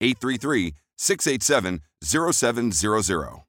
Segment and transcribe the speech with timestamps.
[0.00, 3.47] 833 687 0700.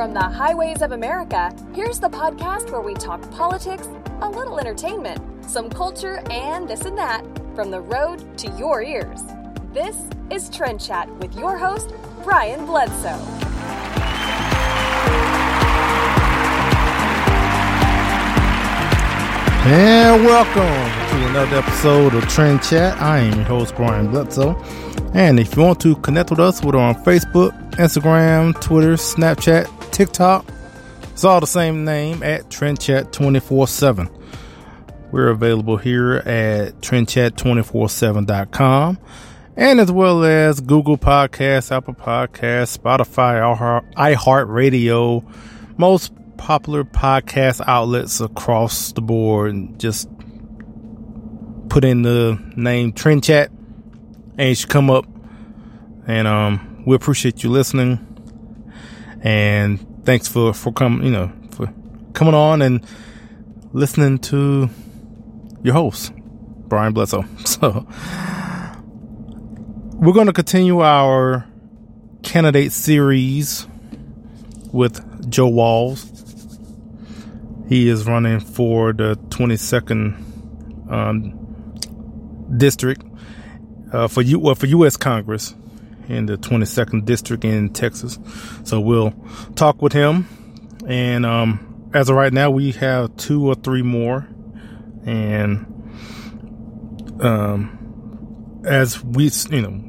[0.00, 3.86] From the highways of America, here's the podcast where we talk politics,
[4.22, 7.22] a little entertainment, some culture, and this and that
[7.54, 9.20] from the road to your ears.
[9.74, 9.98] This
[10.30, 11.92] is Trend Chat with your host,
[12.24, 13.08] Brian Bledsoe.
[19.66, 22.98] And welcome to another episode of Trend Chat.
[23.02, 24.58] I am your host, Brian Bledsoe.
[25.12, 29.66] And if you want to connect with us, we're on Facebook, Instagram, Twitter, Snapchat,
[30.00, 30.48] TikTok.
[31.12, 34.08] It's all the same name at Trend Chat 24 7.
[35.12, 38.98] We're available here at trendchat247.com
[39.56, 43.42] and as well as Google Podcasts, Apple Podcasts, Spotify,
[43.92, 45.22] iHeartRadio,
[45.76, 49.52] most popular podcast outlets across the board.
[49.52, 50.08] And just
[51.68, 55.04] put in the name Trend Chat and it should come up.
[56.06, 58.06] And um, we appreciate you listening.
[59.22, 61.72] And thanks for, for coming, you know, for
[62.12, 62.84] coming on and
[63.72, 64.68] listening to
[65.62, 66.12] your host,
[66.68, 67.24] Brian Bledsoe.
[67.44, 67.86] So
[69.94, 71.46] we're going to continue our
[72.22, 73.66] candidate series
[74.72, 76.06] with Joe Walz.
[77.68, 83.04] He is running for the 22nd um, district
[83.92, 84.96] uh, for U well, for U.S.
[84.96, 85.54] Congress
[86.10, 88.18] in the 22nd district in Texas.
[88.64, 89.14] So we'll
[89.54, 90.26] talk with him.
[90.86, 94.28] And um, as of right now, we have two or three more
[95.06, 95.66] and
[97.20, 99.84] um, as we you know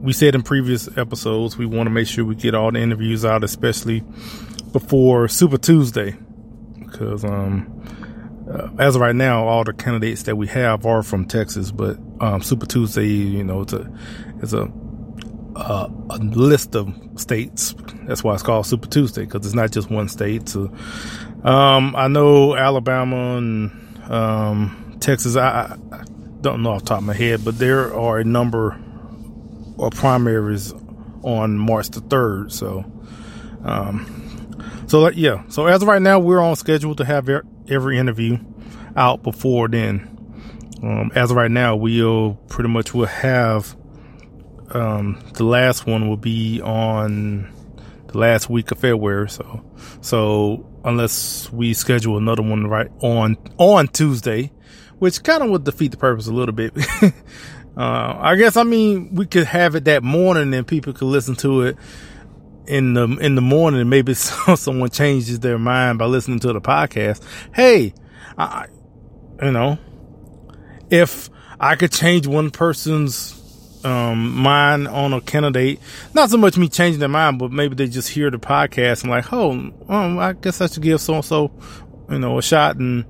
[0.00, 3.24] we said in previous episodes, we want to make sure we get all the interviews
[3.24, 4.00] out, especially
[4.70, 6.14] before Super Tuesday,
[6.78, 7.70] because um,
[8.52, 11.98] uh, as of right now, all the candidates that we have are from Texas, but
[12.20, 13.90] um, Super Tuesday, you know, it's a
[14.42, 14.70] it's a
[15.56, 17.74] uh, a list of states.
[18.04, 20.48] That's why it's called Super Tuesday because it's not just one state.
[20.48, 20.72] So,
[21.44, 26.04] um, I know Alabama and um, Texas, I, I,
[26.40, 28.78] don't know off the top of my head, but there are a number
[29.78, 30.72] of primaries
[31.22, 32.52] on March the 3rd.
[32.52, 32.84] So,
[33.64, 35.44] um, so yeah.
[35.48, 37.28] So as of right now, we're on schedule to have
[37.68, 38.38] every interview
[38.96, 40.10] out before then.
[40.82, 43.74] Um, as of right now, we'll pretty much will have,
[44.74, 47.52] um, the last one will be on
[48.08, 49.30] the last week of February.
[49.30, 49.64] So,
[50.00, 54.52] so unless we schedule another one right on on Tuesday,
[54.98, 56.72] which kind of would defeat the purpose a little bit.
[57.02, 57.10] uh,
[57.76, 61.62] I guess, I mean, we could have it that morning and people could listen to
[61.62, 61.76] it
[62.66, 67.22] in the, in the morning maybe someone changes their mind by listening to the podcast.
[67.54, 67.94] Hey,
[68.38, 68.66] I,
[69.42, 69.78] you know,
[70.90, 71.30] if
[71.60, 73.43] I could change one person's
[73.84, 75.80] um, mind on a candidate.
[76.14, 79.10] Not so much me changing their mind, but maybe they just hear the podcast and
[79.10, 81.50] like, oh, um, I guess I should give so and so,
[82.10, 83.04] you know, a shot and,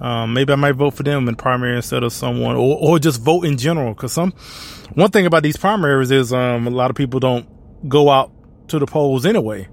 [0.00, 3.20] um, maybe I might vote for them in primary instead of someone or, or just
[3.20, 3.94] vote in general.
[3.94, 4.32] Cause some,
[4.94, 7.48] one thing about these primaries is, um, a lot of people don't
[7.88, 8.30] go out
[8.68, 9.68] to the polls anyway.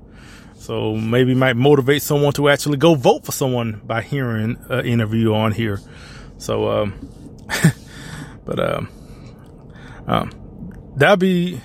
[0.56, 5.34] So maybe might motivate someone to actually go vote for someone by hearing an interview
[5.34, 5.80] on here.
[6.38, 7.10] So, um,
[8.46, 8.90] but, um,
[10.08, 10.45] um,
[10.96, 11.60] that'd be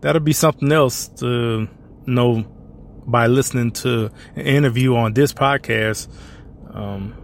[0.00, 1.68] that'll be something else to
[2.06, 2.42] know
[3.06, 6.08] by listening to an interview on this podcast.
[6.72, 7.14] Um,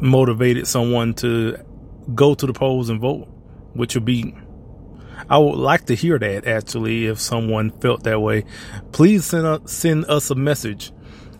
[0.00, 1.56] motivated someone to
[2.14, 3.28] go to the polls and vote,
[3.74, 4.34] which would be.
[5.30, 7.06] I would like to hear that actually.
[7.06, 8.44] If someone felt that way,
[8.90, 10.92] please send us, send us a message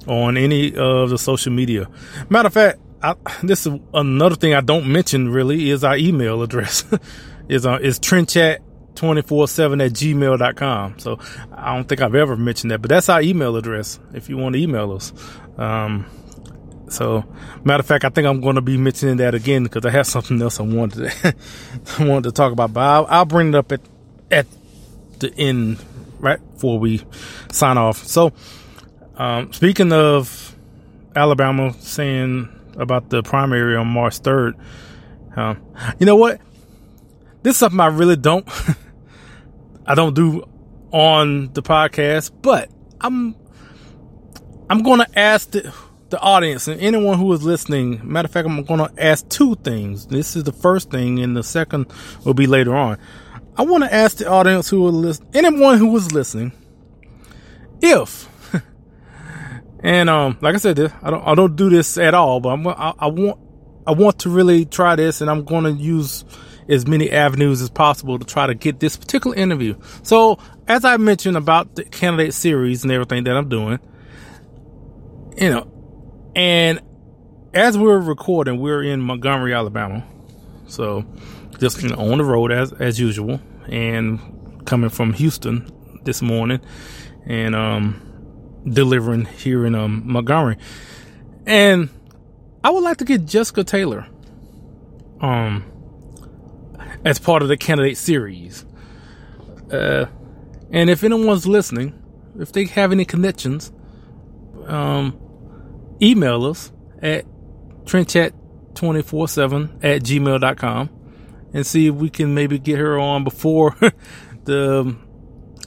[0.06, 1.88] on any of the social media.
[2.28, 6.42] Matter of fact, I, this is another thing I don't mention really is our email
[6.42, 6.84] address
[7.48, 8.58] is uh, is Trendchat
[8.94, 10.98] 24-7 at gmail.com.
[10.98, 11.18] So
[11.52, 14.54] I don't think I've ever mentioned that, but that's our email address if you want
[14.54, 15.12] to email us.
[15.56, 16.06] Um,
[16.88, 17.24] so
[17.64, 20.06] matter of fact, I think I'm going to be mentioning that again because I have
[20.08, 21.36] something else I wanted to,
[22.00, 23.80] wanted to talk about, but I'll, I'll bring it up at,
[24.30, 24.46] at
[25.18, 25.82] the end,
[26.18, 27.02] right before we
[27.50, 27.98] sign off.
[28.06, 28.32] So,
[29.16, 30.54] um, speaking of
[31.14, 34.54] Alabama saying about the primary on March 3rd,
[35.36, 35.54] uh,
[35.98, 36.40] you know what?
[37.42, 38.46] This is something I really don't,
[39.86, 40.44] I don't do
[40.92, 42.70] on the podcast, but
[43.00, 43.34] I'm,
[44.70, 45.74] I'm going to ask the,
[46.10, 48.00] the audience and anyone who is listening.
[48.04, 50.06] Matter of fact, I'm going to ask two things.
[50.06, 51.92] This is the first thing and the second
[52.24, 52.98] will be later on.
[53.56, 56.52] I want to ask the audience who will listen, anyone who was listening,
[57.80, 58.28] if,
[59.80, 62.66] and, um, like I said, I don't, I don't do this at all, but I'm,
[62.68, 63.40] I, I want,
[63.86, 66.24] I want to really try this and I'm going to use
[66.68, 69.76] as many avenues as possible to try to get this particular interview.
[70.02, 70.38] So,
[70.68, 73.78] as I mentioned about the candidate series and everything that I'm doing,
[75.36, 75.70] you know,
[76.34, 76.80] and
[77.54, 80.04] as we're recording, we're in Montgomery, Alabama.
[80.66, 81.04] So,
[81.58, 85.70] just you know, on the road as as usual, and coming from Houston
[86.04, 86.60] this morning,
[87.26, 88.00] and um,
[88.64, 90.56] delivering here in um, Montgomery,
[91.46, 91.90] and
[92.64, 94.06] I would like to get Jessica Taylor,
[95.20, 95.64] um,
[97.04, 98.64] as part of the candidate series.
[99.70, 100.06] Uh,
[100.70, 102.02] and if anyone's listening,
[102.38, 103.72] if they have any connections,
[104.66, 105.18] um,
[106.00, 107.26] email us at
[107.84, 110.90] trendchat247 at gmail.com
[111.52, 113.76] and see if we can maybe get her on before
[114.44, 114.96] the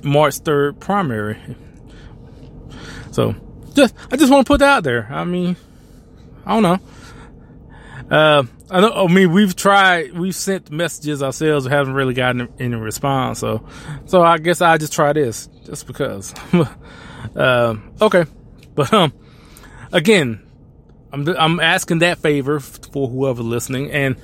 [0.03, 1.37] March 3rd primary.
[3.11, 3.35] So
[3.73, 5.07] just, I just want to put that out there.
[5.11, 5.55] I mean,
[6.45, 6.79] I don't know.
[8.09, 12.53] Uh, I, know, I mean, we've tried, we've sent messages ourselves, We haven't really gotten
[12.59, 13.39] any response.
[13.39, 13.67] So,
[14.05, 16.33] so I guess I just try this just because.
[17.35, 18.25] uh, okay,
[18.75, 19.13] but um,
[19.91, 20.41] again,
[21.11, 24.17] I'm I'm asking that favor for whoever listening, and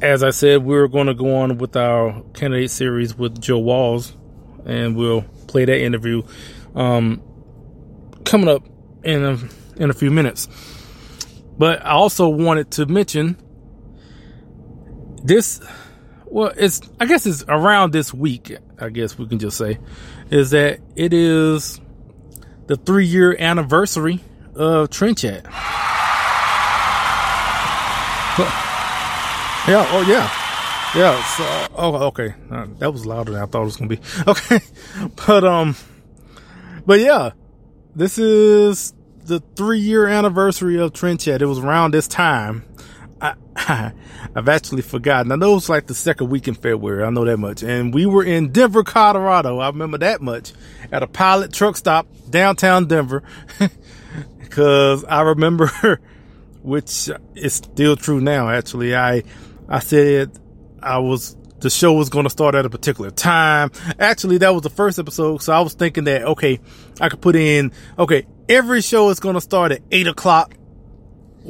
[0.00, 4.16] as I said, we're going to go on with our candidate series with Joe Walz,
[4.64, 6.22] and we'll play that interview
[6.74, 7.22] um,
[8.24, 8.62] coming up
[9.02, 9.38] in a,
[9.76, 10.48] in a few minutes.
[11.58, 13.36] But I also wanted to mention
[15.24, 15.60] this.
[16.26, 18.56] Well, it's I guess it's around this week.
[18.78, 19.78] I guess we can just say
[20.30, 21.80] is that it is
[22.66, 24.20] the three year anniversary
[24.54, 25.46] of Trend Chat.
[29.68, 29.86] Yeah.
[29.90, 30.30] Oh yeah.
[30.98, 31.22] Yeah.
[31.24, 32.34] So, oh, okay.
[32.50, 34.00] Uh, that was louder than I thought it was gonna be.
[34.26, 34.60] Okay.
[35.26, 35.76] But um.
[36.86, 37.32] But yeah,
[37.94, 38.94] this is
[39.28, 41.42] the three year anniversary of Trend Chat.
[41.42, 42.64] It was around this time.
[43.20, 43.34] I,
[44.34, 45.32] have actually forgotten.
[45.32, 47.04] I know it was like the second week in February.
[47.04, 47.62] I know that much.
[47.62, 49.58] And we were in Denver, Colorado.
[49.58, 50.52] I remember that much
[50.90, 53.22] at a pilot truck stop downtown Denver.
[54.50, 56.00] Cause I remember,
[56.62, 58.96] which is still true now, actually.
[58.96, 59.24] I,
[59.68, 60.38] I said
[60.82, 63.70] I was, the show was going to start at a particular time.
[63.98, 65.42] Actually, that was the first episode.
[65.42, 66.60] So I was thinking that, okay,
[67.00, 70.54] I could put in, okay, every show is going to start at eight o'clock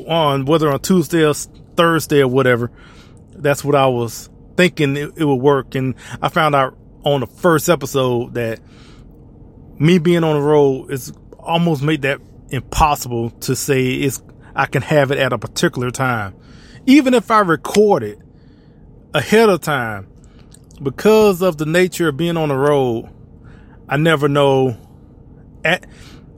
[0.06, 2.70] on whether on Tuesday or Thursday or whatever.
[3.32, 5.74] That's what I was thinking it, it would work.
[5.74, 8.60] And I found out on the first episode that
[9.78, 14.22] me being on the road is almost made that impossible to say it's,
[14.54, 16.34] I can have it at a particular time.
[16.86, 18.18] even if I record it
[19.14, 20.08] ahead of time,
[20.82, 23.08] because of the nature of being on the road,
[23.88, 24.76] I never know
[25.64, 25.86] at,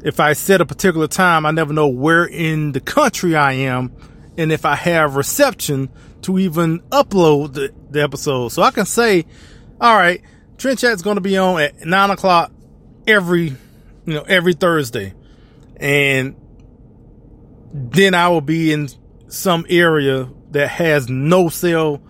[0.02, 3.92] if I set a particular time, I never know where in the country I am
[4.38, 5.90] and if I have reception
[6.22, 8.48] to even upload the, the episode.
[8.48, 9.26] So I can say,
[9.80, 10.22] all right,
[10.58, 12.52] Trend Chat's going to be on at nine o'clock
[13.06, 13.48] every,
[14.06, 15.14] you know, every Thursday.
[15.76, 16.36] And
[17.72, 18.88] then I will be in
[19.28, 22.02] some area that has no cell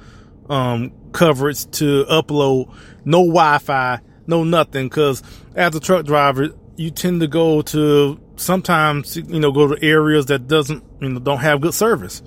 [0.51, 4.89] um, coverage to upload, no Wi-Fi, no nothing.
[4.89, 5.23] Because
[5.55, 10.27] as a truck driver, you tend to go to sometimes you know go to areas
[10.27, 12.23] that doesn't you know don't have good service,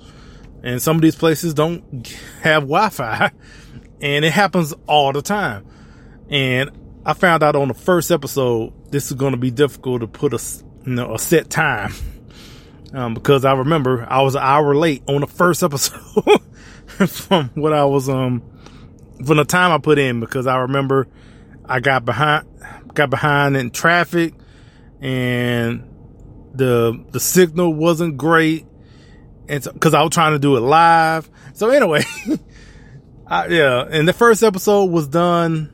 [0.62, 2.08] and some of these places don't
[2.40, 3.30] have Wi-Fi,
[4.00, 5.66] and it happens all the time.
[6.30, 6.70] And
[7.04, 10.32] I found out on the first episode this is going to be difficult to put
[10.32, 10.42] a
[10.86, 11.92] you know a set time
[12.94, 16.00] um, because I remember I was an hour late on the first episode
[17.06, 18.42] from what I was um
[19.24, 21.08] from the time I put in because I remember
[21.64, 22.46] I got behind
[22.94, 24.34] got behind in traffic
[25.00, 25.88] and
[26.54, 28.66] the the signal wasn't great
[29.48, 31.28] and because so, I was trying to do it live.
[31.52, 32.02] So anyway,
[33.26, 35.70] I, yeah, and the first episode was done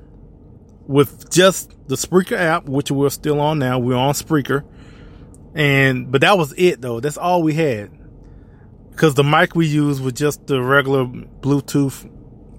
[0.88, 3.78] with just the Spreaker app, which we're still on now.
[3.78, 4.64] We're on Spreaker
[5.54, 7.00] and, but that was it though.
[7.00, 7.90] That's all we had.
[8.96, 12.08] Cause the mic we use was just the regular Bluetooth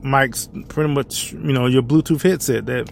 [0.01, 2.91] mics, pretty much, you know, your Bluetooth headset that,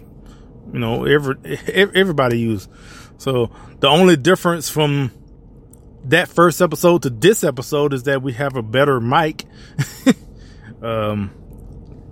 [0.72, 1.36] you know, every,
[1.74, 2.70] everybody used.
[3.18, 5.10] So the only difference from
[6.04, 9.44] that first episode to this episode is that we have a better mic.
[10.82, 11.30] um,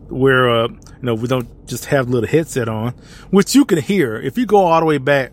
[0.08, 2.92] where, uh, you know, we don't just have a little headset on,
[3.30, 4.16] which you can hear.
[4.16, 5.32] If you go all the way back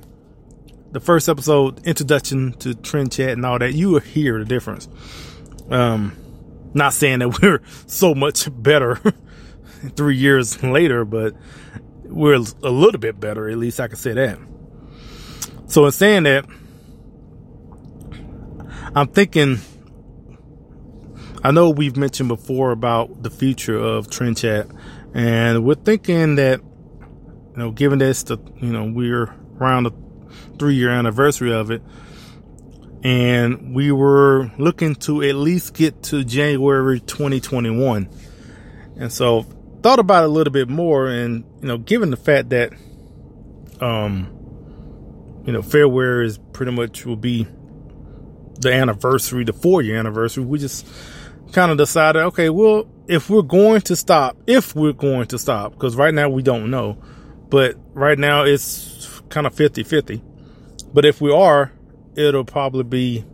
[0.91, 4.87] the first episode introduction to trend chat and all that, you will hear the difference.
[5.69, 6.15] Um,
[6.74, 9.00] not saying that we're so much better
[9.95, 11.36] three years later, but
[12.03, 13.50] we're a little bit better.
[13.50, 14.38] At least I can say that.
[15.67, 16.45] So in saying that,
[18.95, 19.60] I'm thinking.
[21.43, 24.67] I know we've mentioned before about the future of Trend Chat,
[25.13, 29.91] and we're thinking that, you know, given this, the you know, we're around the
[30.57, 31.84] three year anniversary of it.
[33.05, 38.09] And we were looking to at least get to January 2021.
[38.97, 39.43] And so
[39.83, 42.74] thought about it a little bit more and, you know, given the fact that,
[43.79, 44.31] um,
[45.45, 47.45] you know, February is pretty much will be
[48.59, 50.88] the anniversary, the four year anniversary, we just
[51.51, 55.74] kind of decided, okay, well, if we're going to stop, if we're going to stop,
[55.74, 56.97] because right now we don't know,
[57.50, 60.24] but right now it's kind of 50 50.
[60.91, 61.71] But if we are,
[62.15, 63.25] it'll probably be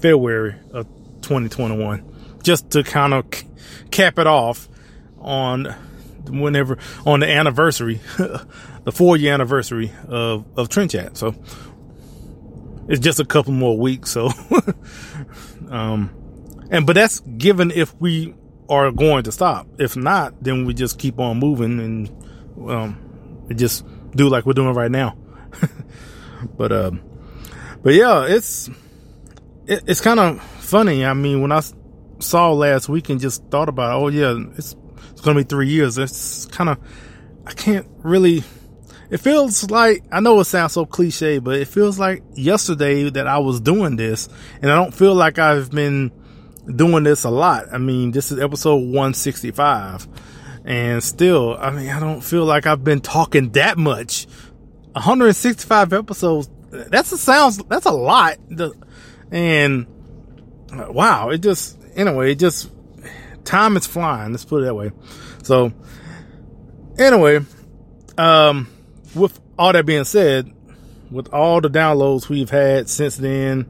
[0.00, 0.86] February of
[1.22, 3.24] 2021, just to kind of
[3.90, 4.68] cap it off
[5.18, 5.74] on
[6.28, 10.92] whenever on the anniversary, the four year anniversary of of Trend.
[11.16, 11.34] So
[12.88, 14.10] it's just a couple more weeks.
[14.10, 14.30] So,
[15.68, 16.10] um,
[16.70, 18.34] and but that's given if we
[18.68, 19.66] are going to stop.
[19.78, 24.74] If not, then we just keep on moving and um, just do like we're doing
[24.74, 25.16] right now.
[26.56, 26.90] But uh,
[27.84, 28.68] but yeah, it's
[29.66, 31.04] it, it's kind of funny.
[31.04, 31.60] I mean, when I
[32.18, 34.74] saw last week and just thought about, oh yeah, it's
[35.10, 35.98] it's gonna be three years.
[35.98, 36.78] It's kind of
[37.46, 38.42] I can't really.
[39.10, 43.26] It feels like I know it sounds so cliche, but it feels like yesterday that
[43.26, 44.30] I was doing this,
[44.62, 46.10] and I don't feel like I've been
[46.74, 47.66] doing this a lot.
[47.70, 50.08] I mean, this is episode 165,
[50.64, 54.26] and still, I mean, I don't feel like I've been talking that much
[54.94, 56.48] 165 episodes.
[56.74, 57.58] That's a sounds.
[57.58, 58.38] That's a lot.
[59.30, 59.86] And
[60.70, 62.32] wow, it just anyway.
[62.32, 62.70] It just
[63.44, 64.32] time is flying.
[64.32, 64.92] Let's put it that way.
[65.42, 65.72] So
[66.98, 67.40] anyway,
[68.18, 68.68] um,
[69.14, 70.52] with all that being said,
[71.10, 73.68] with all the downloads we've had since then,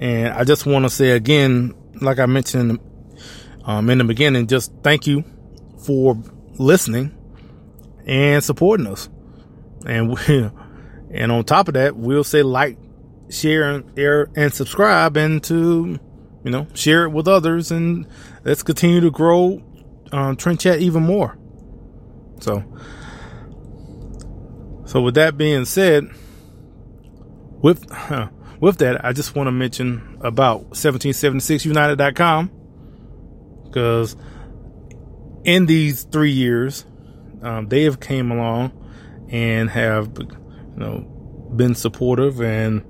[0.00, 2.80] and I just want to say again, like I mentioned
[3.64, 5.24] um, in the beginning, just thank you
[5.86, 6.20] for
[6.58, 7.16] listening
[8.04, 9.08] and supporting us
[9.86, 10.50] and we,
[11.12, 12.78] and on top of that, we'll say like,
[13.30, 15.98] share, and, air, and subscribe, and to
[16.44, 18.06] you know share it with others, and
[18.44, 19.62] let's continue to grow
[20.12, 21.38] um, Trend Chat even more.
[22.40, 22.64] So,
[24.86, 26.08] so with that being said,
[27.62, 28.28] with uh,
[28.60, 32.50] with that, I just want to mention about 1776united.com
[33.64, 34.16] because
[35.44, 36.84] in these three years,
[37.42, 38.72] um, they have came along
[39.30, 40.14] and have
[40.72, 41.00] you know
[41.56, 42.82] been supportive and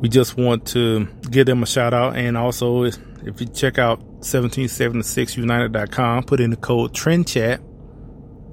[0.00, 2.84] we just want to give them a shout out and also
[3.26, 7.60] if you check out 1776united.com, put in the code trend chat.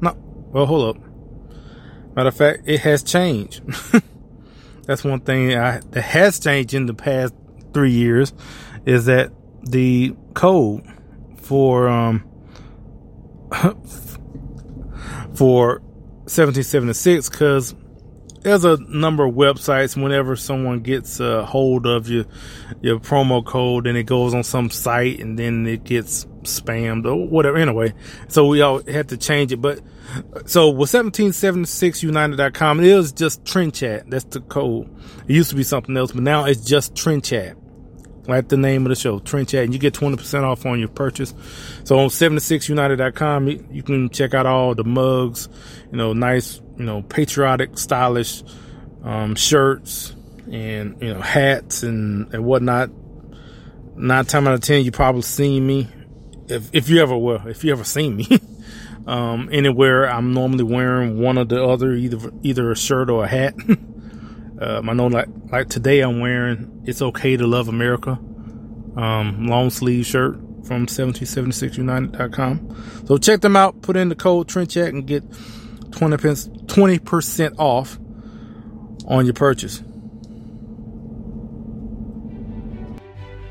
[0.01, 0.15] No,
[0.51, 1.03] well, hold up.
[2.15, 3.61] Matter of fact, it has changed.
[4.85, 7.35] That's one thing I, that has changed in the past
[7.73, 8.33] three years
[8.85, 9.31] is that
[9.63, 10.85] the code
[11.37, 12.25] for um
[15.35, 15.81] for
[16.25, 17.75] 1776 because
[18.43, 22.25] there's a number of websites whenever someone gets a hold of your
[22.81, 27.27] your promo code and it goes on some site and then it gets spammed or
[27.27, 27.57] whatever.
[27.57, 27.93] Anyway
[28.27, 29.61] so we all had to change it.
[29.61, 29.81] But
[30.45, 34.09] so with 1776united.com it is just trend chat.
[34.09, 34.89] That's the code.
[35.27, 37.57] It used to be something else but now it's just trend chat
[38.27, 40.87] like the name of the show, Trend Chat, and you get 20% off on your
[40.87, 41.33] purchase.
[41.83, 45.49] So on 76united.com, you, can check out all the mugs,
[45.91, 48.43] you know, nice, you know, patriotic, stylish,
[49.03, 50.15] um, shirts
[50.51, 52.89] and, you know, hats and, and whatnot.
[53.95, 55.87] Nine times out of ten, you probably seen me.
[56.47, 58.27] If, if you ever, well, if you ever seen me,
[59.07, 63.27] um, anywhere, I'm normally wearing one or the other, either, either a shirt or a
[63.27, 63.53] hat.
[64.63, 68.17] Um, I know like like today I'm wearing "It's Okay to Love America"
[68.95, 73.05] um, long sleeve shirt from 1776united.com.
[73.07, 73.81] So check them out.
[73.81, 75.23] Put in the code TrendChat and get
[75.91, 77.99] 20 pence, 20% off
[79.07, 79.83] on your purchase.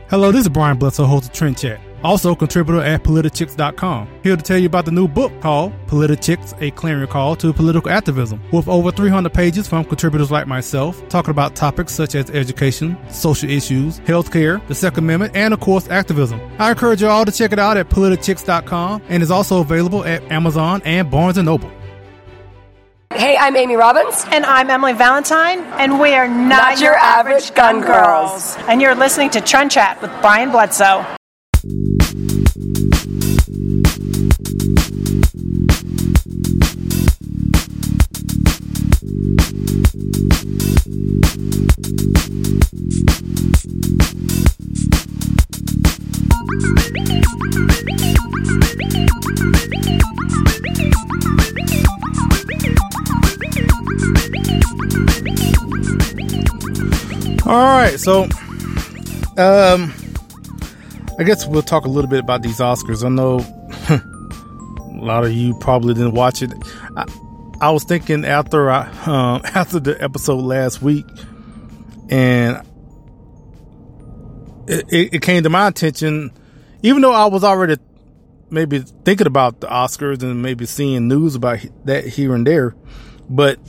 [0.09, 4.09] Hello, this is Brian Bledsoe, host of Trend Chat also contributor at politichicks.com.
[4.23, 7.91] Here to tell you about the new book called Politichicks, a clarion call to political
[7.91, 12.97] activism, with over 300 pages from contributors like myself, talking about topics such as education,
[13.09, 16.41] social issues, healthcare, the Second Amendment, and of course, activism.
[16.59, 20.23] I encourage you all to check it out at politichicks.com and is also available at
[20.31, 21.71] Amazon and Barnes & Noble.
[23.15, 24.25] Hey, I'm Amy Robbins.
[24.31, 25.61] And I'm Emily Valentine.
[25.79, 28.57] And we are not, not your, your, average gun girls.
[28.57, 28.69] girls.
[28.69, 31.05] And you're listening to Trend Chat with Brian Bledsoe.
[31.65, 31.69] All
[57.55, 58.27] right, so
[59.37, 59.93] um
[61.23, 63.05] I guess we'll talk a little bit about these Oscars.
[63.05, 63.39] I know
[65.01, 66.53] a lot of you probably didn't watch it.
[66.97, 67.05] I,
[67.61, 71.07] I was thinking after I um, after the episode last week,
[72.09, 72.61] and
[74.67, 76.33] it, it, it came to my attention,
[76.83, 77.81] even though I was already
[78.51, 82.75] maybe thinking about the Oscars and maybe seeing news about that here and there,
[83.31, 83.61] but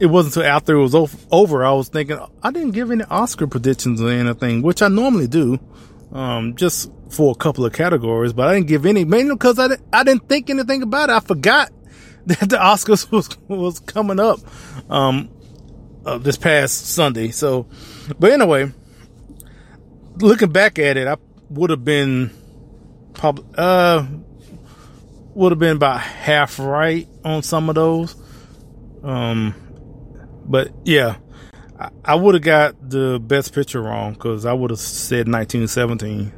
[0.00, 0.96] it wasn't until after it was
[1.30, 5.28] over I was thinking I didn't give any Oscar predictions or anything, which I normally
[5.28, 5.60] do
[6.12, 9.68] um, just for a couple of categories, but I didn't give any, mainly because I
[9.68, 11.12] didn't, I didn't think anything about it.
[11.12, 11.70] I forgot
[12.26, 14.40] that the Oscars was, was coming up,
[14.90, 15.30] um,
[16.04, 17.30] uh, this past Sunday.
[17.30, 17.66] So,
[18.18, 18.72] but anyway,
[20.16, 21.16] looking back at it, I
[21.50, 22.30] would have been
[23.14, 24.06] probably, uh,
[25.34, 28.16] would have been about half right on some of those.
[29.02, 29.54] Um,
[30.46, 31.16] but yeah,
[32.04, 36.32] I would have got the best picture wrong because I would have said 1917,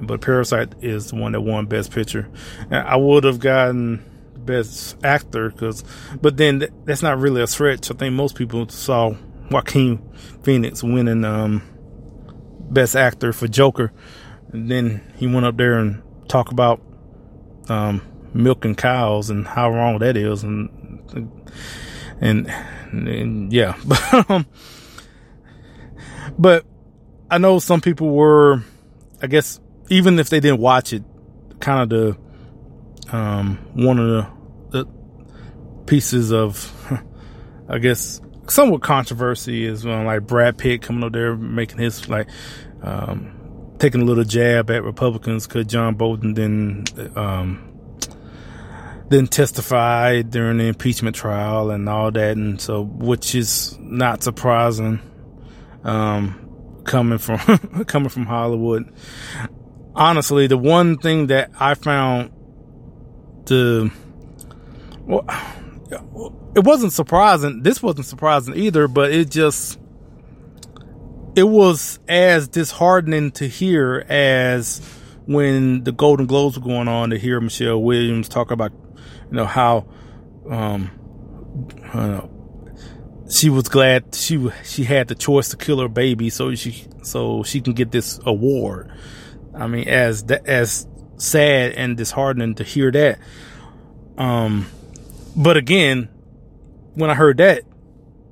[0.00, 2.30] but Parasite is the one that won best picture.
[2.70, 4.02] I would have gotten
[4.36, 5.84] best actor because,
[6.22, 7.90] but then that's not really a stretch.
[7.90, 9.14] I think most people saw
[9.50, 10.02] Joaquin
[10.42, 11.62] Phoenix winning um,
[12.70, 13.92] best actor for Joker,
[14.52, 16.80] and then he went up there and talked about
[17.68, 18.00] um,
[18.32, 20.70] milking cows and how wrong that is, and
[22.20, 22.52] and,
[22.90, 23.74] and yeah,
[24.28, 24.46] um,
[26.38, 26.64] but
[27.30, 28.62] I know some people were,
[29.22, 31.04] I guess, even if they didn't watch it,
[31.60, 31.88] kind of
[33.08, 34.30] the um, one of the,
[34.70, 34.86] the
[35.86, 36.72] pieces of,
[37.68, 42.28] I guess, somewhat controversy is when like Brad Pitt coming up there making his like
[42.82, 46.84] um, taking a little jab at Republicans because John Bolton then
[47.16, 47.66] um,
[49.08, 55.00] then testified during the impeachment trial and all that, and so which is not surprising
[55.84, 57.38] um, coming from
[57.86, 58.92] coming from Hollywood.
[59.94, 62.32] Honestly, the one thing that I found
[63.46, 63.90] the
[65.00, 65.24] well,
[66.54, 67.62] it wasn't surprising.
[67.62, 69.78] This wasn't surprising either, but it just
[71.36, 74.80] it was as disheartening to hear as
[75.26, 78.72] when the Golden Globes were going on to hear Michelle Williams talk about,
[79.30, 79.86] you know, how
[80.48, 80.90] um,
[81.92, 82.22] uh,
[83.30, 87.42] she was glad she she had the choice to kill her baby, so she so
[87.42, 88.90] she can get this award.
[89.54, 93.18] I mean, as as sad and disheartening to hear that.
[94.18, 94.66] Um,
[95.36, 96.08] but again,
[96.94, 97.62] when I heard that,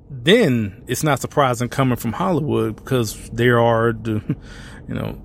[0.09, 4.21] then it's not surprising coming from Hollywood because there are the,
[4.87, 5.17] you know,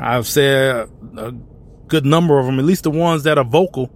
[0.00, 1.32] I've said a
[1.86, 3.90] good number of them, at least the ones that are vocal,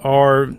[0.00, 0.52] are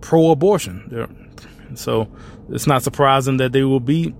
[0.00, 1.27] pro-abortion.
[1.74, 2.08] So
[2.50, 4.14] it's not surprising that they will be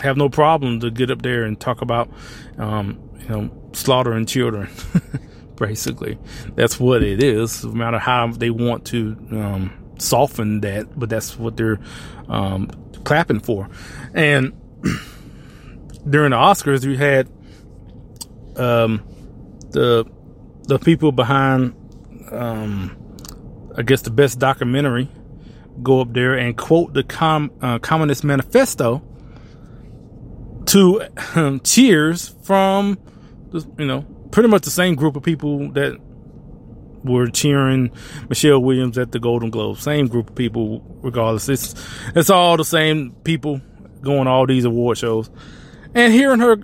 [0.00, 2.10] have no problem to get up there and talk about,
[2.58, 4.68] um, you know, slaughtering children.
[5.56, 6.18] Basically,
[6.54, 7.64] that's what it is.
[7.64, 11.78] No matter how they want to um, soften that, but that's what they're
[12.28, 12.70] um,
[13.04, 13.68] clapping for.
[14.14, 14.52] And
[16.08, 17.28] during the Oscars, you had
[18.56, 19.02] um,
[19.70, 20.06] the
[20.62, 21.74] the people behind,
[22.32, 22.96] um,
[23.76, 25.10] I guess, the best documentary
[25.82, 29.02] go up there and quote the Com- uh, Communist Manifesto
[30.66, 31.02] to
[31.34, 32.98] um, cheers from,
[33.78, 35.98] you know, pretty much the same group of people that
[37.02, 37.90] were cheering
[38.28, 39.82] Michelle Williams at the Golden Globes.
[39.82, 41.48] Same group of people, regardless.
[41.48, 41.74] It's
[42.14, 43.60] it's all the same people
[44.02, 45.30] going all these award shows,
[45.94, 46.58] and hearing her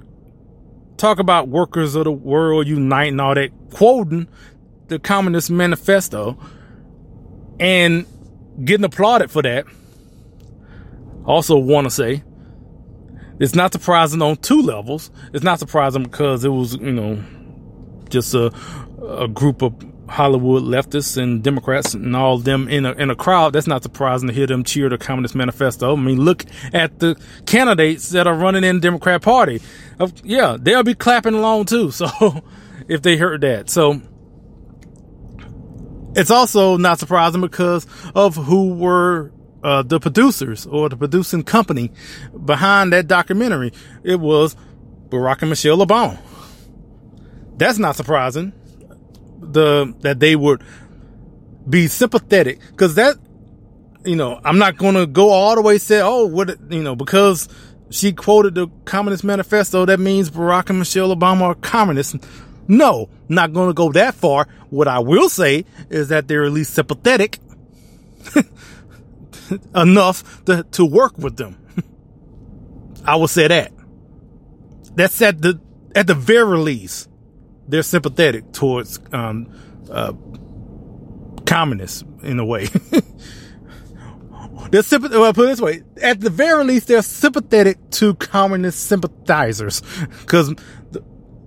[0.97, 4.29] talk about workers of the world unite and all that, quoting
[4.89, 6.39] the Communist Manifesto,
[7.59, 8.07] and
[8.65, 9.67] getting applauded for that.
[11.25, 12.23] Also, want to say
[13.39, 15.11] it's not surprising on two levels.
[15.33, 17.23] It's not surprising because it was, you know,
[18.09, 18.53] just a
[19.03, 19.75] a group of
[20.09, 24.29] Hollywood leftists and Democrats and all them in a, in a crowd, that's not surprising
[24.29, 25.97] to hear them cheer the Communist Manifesto.
[25.97, 29.61] I mean, look at the candidates that are running in the Democrat Party.
[30.23, 31.91] Yeah, they'll be clapping along too.
[31.97, 32.45] So
[32.89, 33.69] if they heard that.
[33.69, 34.01] So
[36.17, 39.31] it's also not surprising because of who were
[39.63, 41.93] uh, the producers or the producing company
[42.45, 43.73] behind that documentary.
[44.03, 44.57] It was
[45.09, 46.19] Barack and Michelle Obama.
[47.57, 48.53] That's not surprising
[49.41, 50.63] the that they would
[51.69, 53.17] be sympathetic because that
[54.05, 56.97] you know I'm not going to go all the way say oh what you know
[56.97, 57.49] because
[57.91, 62.17] she quoted the Communist Manifesto that means Barack and Michelle Obama are communists.
[62.69, 64.49] No, not going to go that far.
[64.71, 67.39] What I will say is that they're at least sympathetic
[69.75, 71.59] enough to, to work with them.
[73.05, 73.73] I will say that.
[74.95, 75.61] That's at the
[75.95, 77.09] at the very least
[77.69, 79.49] they're sympathetic towards um,
[79.91, 80.13] uh,
[81.47, 82.67] communists in a way.
[84.71, 85.21] they're sympathetic.
[85.21, 89.83] Well, put it this way: at the very least, they're sympathetic to communist sympathizers
[90.21, 90.55] because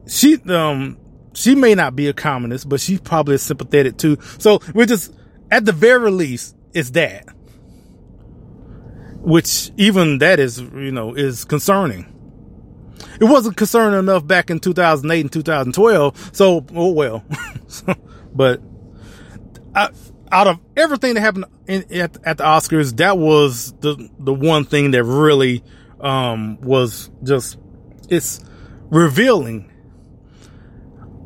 [0.08, 0.97] she um
[1.33, 4.17] she may not be a communist, but she's probably sympathetic too.
[4.37, 5.13] So we're just
[5.51, 7.25] at the very least, it's that.
[9.21, 12.15] Which even that is, you know, is concerning
[13.19, 16.29] it wasn't concerning enough back in 2008 and 2012.
[16.33, 17.23] So, oh well.
[18.33, 18.61] but
[19.75, 19.89] I,
[20.31, 24.63] out of everything that happened in, at, at, the Oscars, that was the the one
[24.65, 25.63] thing that really
[25.99, 27.57] um, was just
[28.09, 28.39] it's
[28.89, 29.71] revealing.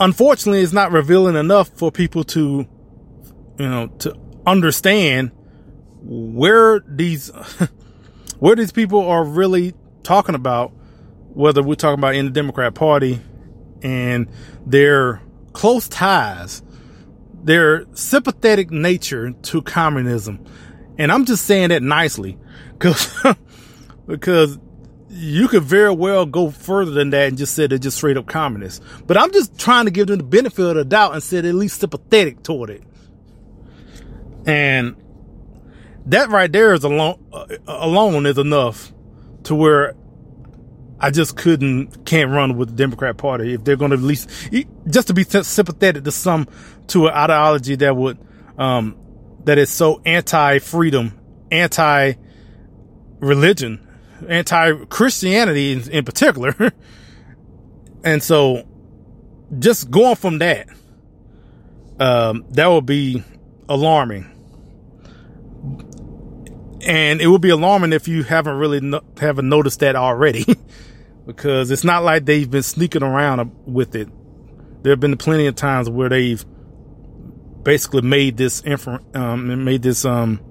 [0.03, 2.67] Unfortunately, it's not revealing enough for people to,
[3.57, 4.13] you know, to
[4.45, 5.31] understand
[6.01, 7.29] where these
[8.39, 10.73] where these people are really talking about
[11.29, 13.21] whether we're talking about in the Democrat Party
[13.81, 14.27] and
[14.65, 15.21] their
[15.53, 16.61] close ties,
[17.41, 20.45] their sympathetic nature to communism.
[20.97, 22.37] And I'm just saying that nicely
[22.73, 23.25] because,
[24.05, 24.59] because
[25.15, 28.25] you could very well go further than that and just say they're just straight up
[28.25, 28.83] communists.
[29.05, 31.49] But I'm just trying to give them the benefit of the doubt and say they're
[31.49, 32.81] at least sympathetic toward it.
[34.45, 34.95] And
[36.07, 38.91] that right there is alone, uh, alone is enough
[39.43, 39.95] to where
[40.99, 44.29] I just couldn't, can't run with the Democrat Party if they're going to at least,
[44.89, 46.47] just to be sympathetic to some,
[46.87, 48.17] to an ideology that would,
[48.57, 48.97] um,
[49.43, 51.19] that is so anti-freedom,
[51.51, 53.82] anti-religion,
[54.29, 56.55] anti-Christianity in, in particular.
[58.03, 58.67] and so
[59.59, 60.67] just going from that,
[61.99, 63.23] um, that would be
[63.69, 64.29] alarming.
[66.85, 70.45] And it would be alarming if you haven't really no, haven't noticed that already.
[71.25, 74.09] because it's not like they've been sneaking around with it.
[74.83, 76.43] There have been plenty of times where they've
[77.63, 80.41] basically made this infer- um, made this um,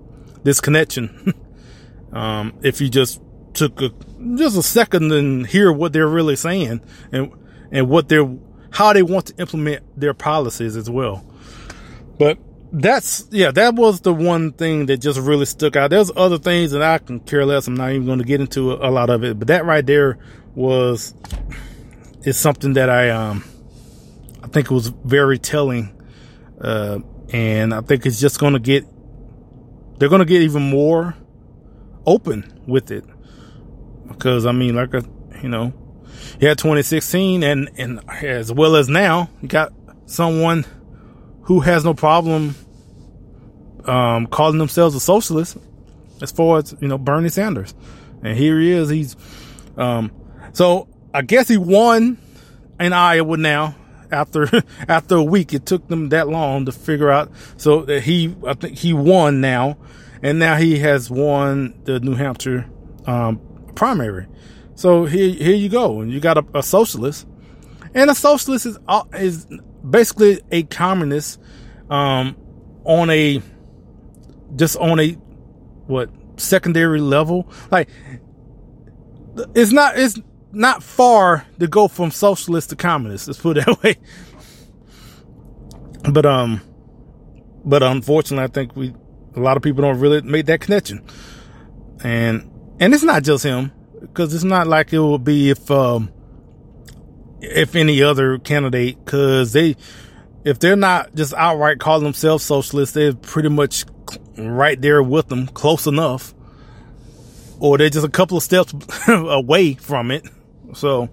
[0.42, 1.34] this connection.
[2.12, 3.20] um, if you just
[3.68, 3.90] took a,
[4.36, 6.80] just a second and hear what they're really saying
[7.12, 7.32] and
[7.70, 8.28] and what they're
[8.72, 11.24] how they want to implement their policies as well.
[12.18, 12.38] But
[12.72, 15.90] that's yeah, that was the one thing that just really stuck out.
[15.90, 17.68] There's other things that I can care less.
[17.68, 20.18] I'm not even going to get into a, lot of it, but that right there
[20.56, 21.14] was
[22.24, 23.44] is something that I um
[24.42, 25.96] I think it was very telling,
[26.60, 26.98] uh,
[27.32, 28.86] and I think it's just going to get
[29.98, 31.14] they're going to get even more
[32.04, 33.04] open with it
[34.12, 35.04] because I mean, like a
[35.42, 35.72] you know,
[36.40, 39.72] yeah, 2016, and and as well as now, you got
[40.06, 40.64] someone
[41.42, 42.54] who has no problem
[43.84, 45.56] um, calling themselves a socialist,
[46.20, 47.74] as far as you know, Bernie Sanders,
[48.22, 48.88] and here he is.
[48.88, 49.16] He's
[49.76, 50.12] um,
[50.52, 52.18] so I guess he won
[52.80, 53.76] in Iowa now.
[54.10, 54.46] After
[54.88, 57.32] after a week, it took them that long to figure out.
[57.56, 59.78] So that he, I think he won now,
[60.22, 62.70] and now he has won the New Hampshire
[63.06, 63.40] um,
[63.74, 64.26] primary.
[64.74, 67.26] So here, here you go, and you got a, a socialist,
[67.94, 69.46] and a socialist is uh, is
[69.88, 71.40] basically a communist
[71.90, 72.36] um,
[72.84, 73.42] on a
[74.56, 75.12] just on a
[75.86, 77.50] what secondary level.
[77.70, 77.88] Like
[79.54, 80.18] it's not it's
[80.52, 83.26] not far to go from socialist to communist.
[83.26, 83.96] Let's put it that way.
[86.10, 86.60] But um,
[87.64, 88.94] but unfortunately, I think we
[89.36, 91.04] a lot of people don't really make that connection,
[92.02, 96.10] and and it's not just him because it's not like it would be if um
[97.40, 99.76] if any other candidate because they
[100.44, 103.84] if they're not just outright calling themselves socialists, they're pretty much
[104.36, 106.34] right there with them, close enough,
[107.60, 108.74] or they're just a couple of steps
[109.08, 110.26] away from it.
[110.74, 111.08] So,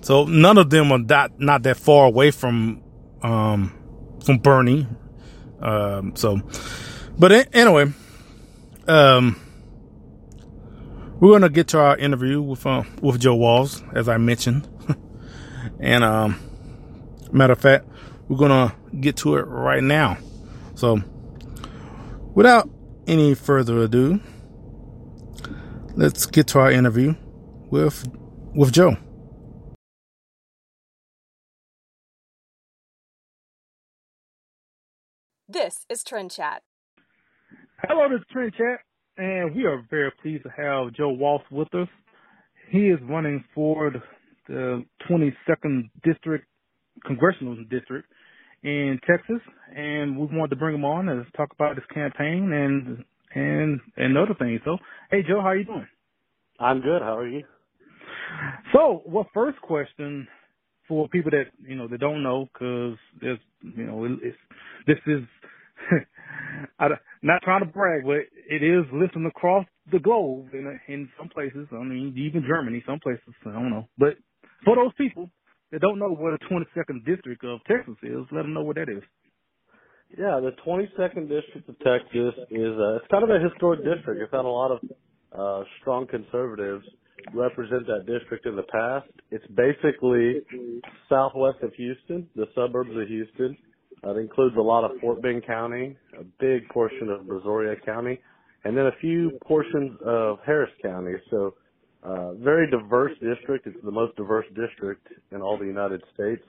[0.00, 2.82] so none of them are that not that far away from
[3.22, 3.74] um
[4.24, 4.86] from Bernie.
[5.60, 6.40] Um, so,
[7.18, 7.92] but anyway,
[8.86, 9.40] um,
[11.20, 14.68] we're gonna get to our interview with uh, with Joe Walz, as I mentioned,
[15.80, 16.38] and um,
[17.32, 17.86] matter of fact,
[18.28, 20.18] we're gonna get to it right now.
[20.74, 21.02] So,
[22.34, 22.70] without
[23.06, 24.20] any further ado,
[25.96, 27.14] let's get to our interview
[27.70, 28.06] with
[28.54, 28.96] with Joe.
[35.48, 36.62] This is Trend Chat.
[37.82, 38.80] Hello, this is Trend Chat,
[39.18, 41.88] and we are very pleased to have Joe Walz with us.
[42.70, 43.92] He is running for
[44.46, 46.46] the 22nd District,
[47.04, 48.06] Congressional District
[48.62, 49.40] in Texas,
[49.74, 53.04] and we wanted to bring him on and talk about his campaign and
[53.34, 54.60] and and other things.
[54.64, 54.78] So,
[55.10, 55.86] hey, Joe, how are you doing?
[56.58, 57.02] I'm good.
[57.02, 57.44] How are you?
[58.72, 60.28] So, well, first question
[60.86, 64.36] for people that you know that don't know, because there's you know it's
[64.86, 65.22] this is
[66.78, 66.88] I,
[67.22, 71.66] not trying to brag, but it is listened across the globe in in some places.
[71.72, 73.34] I mean, even Germany, some places.
[73.46, 74.14] I don't know, but
[74.64, 75.30] for those people
[75.72, 78.88] that don't know what the 22nd district of Texas is, let them know what that
[78.88, 79.02] is.
[80.16, 84.22] Yeah, the 22nd district of Texas is uh, it's kind of a historic district.
[84.22, 84.80] It's had a lot of
[85.32, 86.84] uh, strong conservatives
[87.34, 89.10] represent that district in the past.
[89.30, 90.40] It's basically
[91.08, 93.56] southwest of Houston, the suburbs of Houston.
[94.04, 98.20] It includes a lot of Fort Bend County, a big portion of Brazoria County,
[98.64, 101.14] and then a few portions of Harris County.
[101.30, 101.54] So,
[102.02, 103.66] uh, very diverse district.
[103.66, 106.42] It's the most diverse district in all the United States.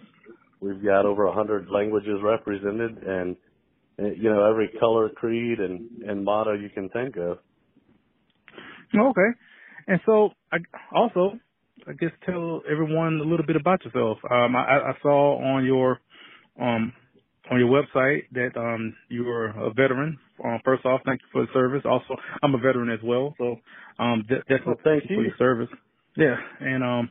[0.59, 3.35] We've got over a hundred languages represented, and
[3.97, 7.39] you know every color, creed, and and motto you can think of.
[8.95, 9.29] Okay.
[9.88, 10.57] And so, I
[10.93, 11.39] also,
[11.88, 14.19] I guess, tell everyone a little bit about yourself.
[14.29, 15.99] Um, I, I saw on your,
[16.62, 16.93] um,
[17.51, 20.17] on your website that um, you are a veteran.
[20.43, 21.81] Um, first off, thank you for the service.
[21.85, 23.57] Also, I'm a veteran as well, so
[23.99, 25.69] um, de- definitely well, thank you for your service.
[26.15, 27.09] Yeah, and um,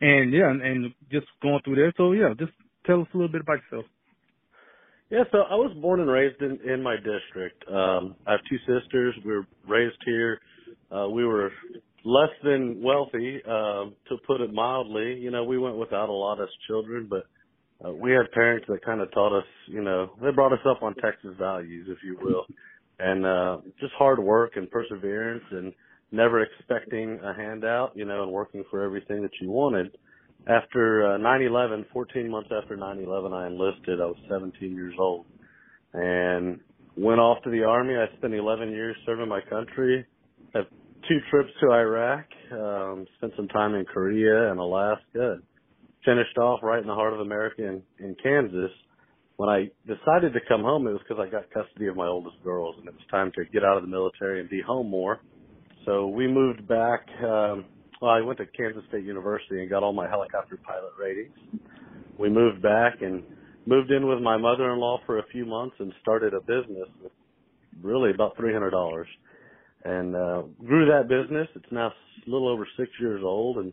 [0.00, 1.92] and yeah, and, just going through there.
[1.96, 2.52] So yeah, just
[2.86, 3.90] tell us a little bit about yourself.
[5.10, 7.64] Yeah, so I was born and raised in in my district.
[7.68, 9.14] Um, I have two sisters.
[9.24, 10.40] We were raised here.
[10.90, 11.50] Uh, we were
[12.04, 15.14] less than wealthy, um, to put it mildly.
[15.14, 17.26] You know, we went without a lot as children, but
[17.84, 20.82] uh, we had parents that kind of taught us, you know, they brought us up
[20.82, 22.46] on Texas values, if you will,
[22.98, 25.72] and uh, just hard work and perseverance and
[26.10, 29.96] never expecting a handout, you know, and working for everything that you wanted.
[30.46, 34.00] After uh, 9/11, 14 months after 9/11, I enlisted.
[34.00, 35.26] I was 17 years old,
[35.92, 36.60] and
[36.96, 37.94] went off to the army.
[37.94, 40.06] I spent 11 years serving my country.
[40.54, 40.66] Have
[41.08, 45.38] two trips to Iraq, um, spent some time in Korea and Alaska,
[46.06, 48.70] finished off right in the heart of America in, in Kansas.
[49.36, 52.36] When I decided to come home, it was because I got custody of my oldest
[52.42, 55.20] girls, and it was time to get out of the military and be home more.
[55.84, 57.00] So we moved back.
[57.22, 57.66] Um,
[58.00, 61.36] well, I went to Kansas State University and got all my helicopter pilot ratings.
[62.18, 63.22] We moved back and
[63.66, 67.12] moved in with my mother-in-law for a few months and started a business with
[67.82, 69.08] really about three hundred dollars
[69.84, 71.46] and uh, grew that business.
[71.54, 73.72] It's now a little over six years old, and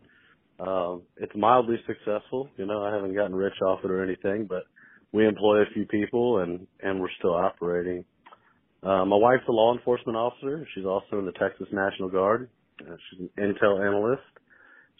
[0.60, 2.48] Um, it's mildly successful.
[2.56, 4.64] You know, I haven't gotten rich off it or anything, but
[5.12, 8.04] we employ a few people and and we're still operating.
[8.82, 10.66] Uh, my wife's a law enforcement officer.
[10.74, 12.50] She's also in the Texas National Guard.
[12.80, 14.22] Uh, she's an intel analyst.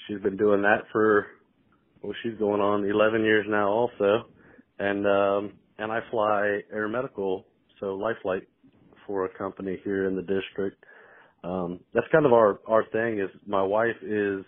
[0.09, 1.27] She's been doing that for
[2.03, 4.27] well, she's going on 11 years now, also.
[4.79, 7.47] And um, and I fly air medical,
[7.81, 8.17] so life
[9.07, 10.85] for a company here in the district.
[11.43, 13.21] Um, that's kind of our our thing.
[13.21, 14.45] Is my wife is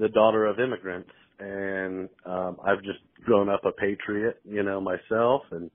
[0.00, 5.42] the daughter of immigrants, and um, I've just grown up a patriot, you know, myself,
[5.52, 5.70] and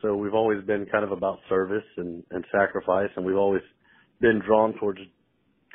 [0.00, 3.62] so we've always been kind of about service and, and sacrifice, and we've always
[4.20, 5.00] been drawn towards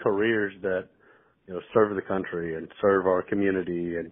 [0.01, 0.87] careers that
[1.47, 4.11] you know serve the country and serve our community, and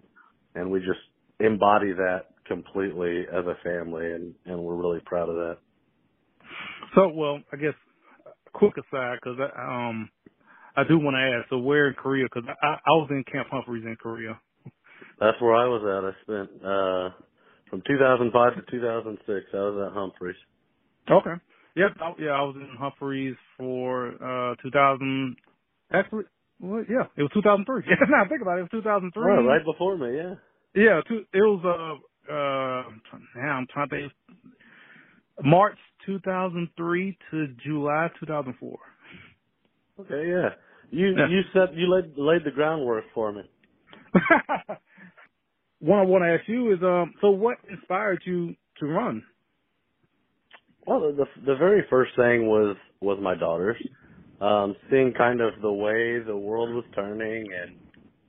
[0.56, 1.00] and we just
[1.40, 5.58] embody that completely as a family, and and we're really proud of that.
[6.94, 7.74] So, well, I guess
[8.54, 10.10] quick aside because um
[10.76, 11.50] I do want to ask.
[11.50, 12.26] So, where in Korea?
[12.26, 14.40] Because I, I was in Camp Humphreys in Korea.
[15.20, 16.04] That's where I was at.
[16.06, 17.10] I spent uh
[17.70, 19.46] from 2005 to 2006.
[19.54, 20.36] I was at Humphreys.
[21.10, 21.42] Okay.
[21.76, 21.92] Yep.
[22.02, 25.36] I, yeah, I was in Humphreys for uh 2000.
[25.94, 26.24] Actually,
[26.60, 27.84] well, yeah, it was 2003.
[27.90, 29.24] Yeah, now think about it, it was 2003.
[29.24, 30.36] Oh, right before me, yeah.
[30.74, 32.84] Yeah, two, it was uh uh
[33.36, 34.14] now I'm trying to think
[35.44, 38.78] March 2003 to July 2004.
[40.02, 40.50] Okay, yeah.
[40.90, 41.28] You Yeah.
[41.28, 43.44] you set you laid laid the groundwork for me.
[45.80, 49.24] One I want to ask you is, um, so what inspired you to run?
[50.86, 53.78] Well, the the very first thing was was my daughters,
[54.42, 57.78] um, seeing kind of the way the world was turning and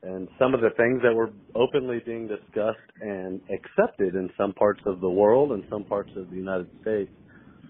[0.04, 4.80] and some of the things that were openly being discussed and accepted in some parts
[4.84, 7.10] of the world and some parts of the United States.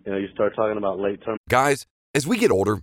[0.06, 2.82] You know, you start talking about late term Guys, as we get older,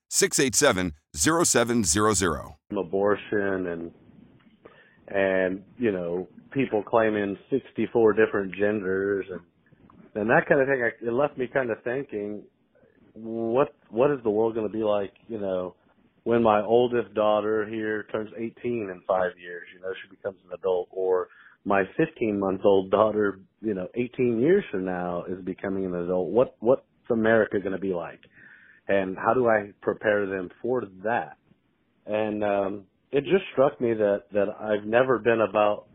[0.11, 2.55] 833-687-0700.
[2.77, 3.91] abortion and
[5.07, 9.41] and you know people claiming 64 different genders and
[10.15, 12.43] and that kind of thing it left me kind of thinking
[13.13, 15.75] what what is the world going to be like you know
[16.23, 20.51] when my oldest daughter here turns 18 in 5 years you know she becomes an
[20.53, 21.29] adult or
[21.63, 26.29] my 15 month old daughter you know 18 years from now is becoming an adult
[26.29, 28.19] what what's america going to be like
[28.91, 31.37] and how do i prepare them for that
[32.05, 35.87] and um it just struck me that that I've never been about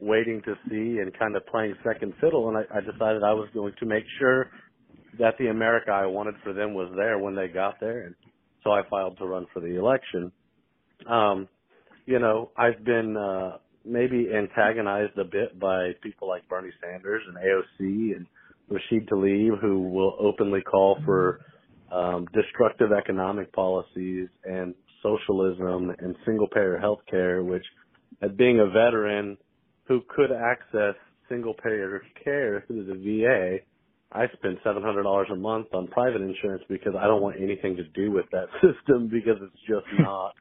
[0.00, 3.48] waiting to see and kind of playing second fiddle and I, I decided I was
[3.52, 4.50] going to make sure
[5.18, 8.14] that the America I wanted for them was there when they got there and
[8.62, 10.30] so I filed to run for the election.
[11.08, 11.48] Um
[12.06, 17.36] you know, I've been uh maybe antagonized a bit by people like Bernie Sanders and
[17.36, 18.26] AOC and
[18.68, 21.40] Rashid Tlaib who will openly call for
[21.92, 27.64] um, destructive economic policies and socialism and single payer health care, which
[28.22, 29.36] as being a veteran
[29.84, 30.94] who could access
[31.28, 33.58] single payer care through the VA,
[34.12, 37.76] I spend seven hundred dollars a month on private insurance because I don't want anything
[37.76, 40.32] to do with that system because it's just not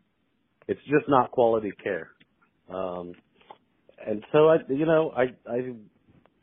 [0.67, 2.09] it's just not quality care.
[2.69, 3.13] Um
[4.05, 5.73] and so I you know, I I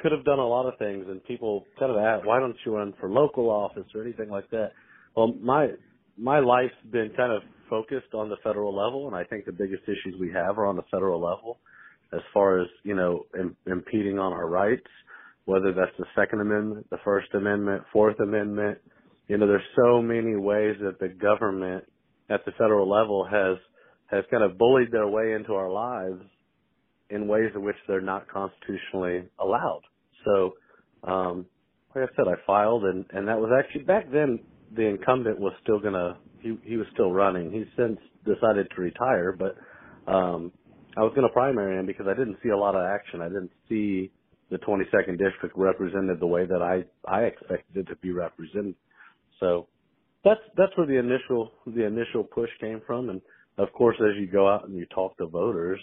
[0.01, 2.77] could have done a lot of things and people kind of ask why don't you
[2.77, 4.73] run for local office or anything like that.
[5.17, 5.69] Well, my
[6.17, 9.83] my life's been kind of focused on the federal level, and I think the biggest
[9.85, 11.59] issues we have are on the federal level,
[12.13, 14.87] as far as you know, Im- impeding on our rights,
[15.45, 18.79] whether that's the Second Amendment, the First Amendment, Fourth Amendment.
[19.29, 21.85] You know, there's so many ways that the government
[22.31, 23.59] at the federal level has
[24.11, 26.23] has kind of bullied their way into our lives
[27.11, 29.83] in ways in which they're not constitutionally allowed.
[30.25, 30.55] So,
[31.11, 31.47] um,
[31.95, 34.41] like I said, I filed, and and that was actually back then
[34.77, 37.51] the incumbent was still gonna he he was still running.
[37.51, 39.57] He's since decided to retire, but
[40.11, 40.53] um
[40.97, 43.21] I was gonna primary him because I didn't see a lot of action.
[43.21, 44.11] I didn't see
[44.51, 48.75] the 22nd district represented the way that I I expected it to be represented.
[49.41, 49.69] So
[50.25, 53.21] that's that's where the initial the initial push came from, and
[53.59, 55.81] of course, as you go out and you talk to voters,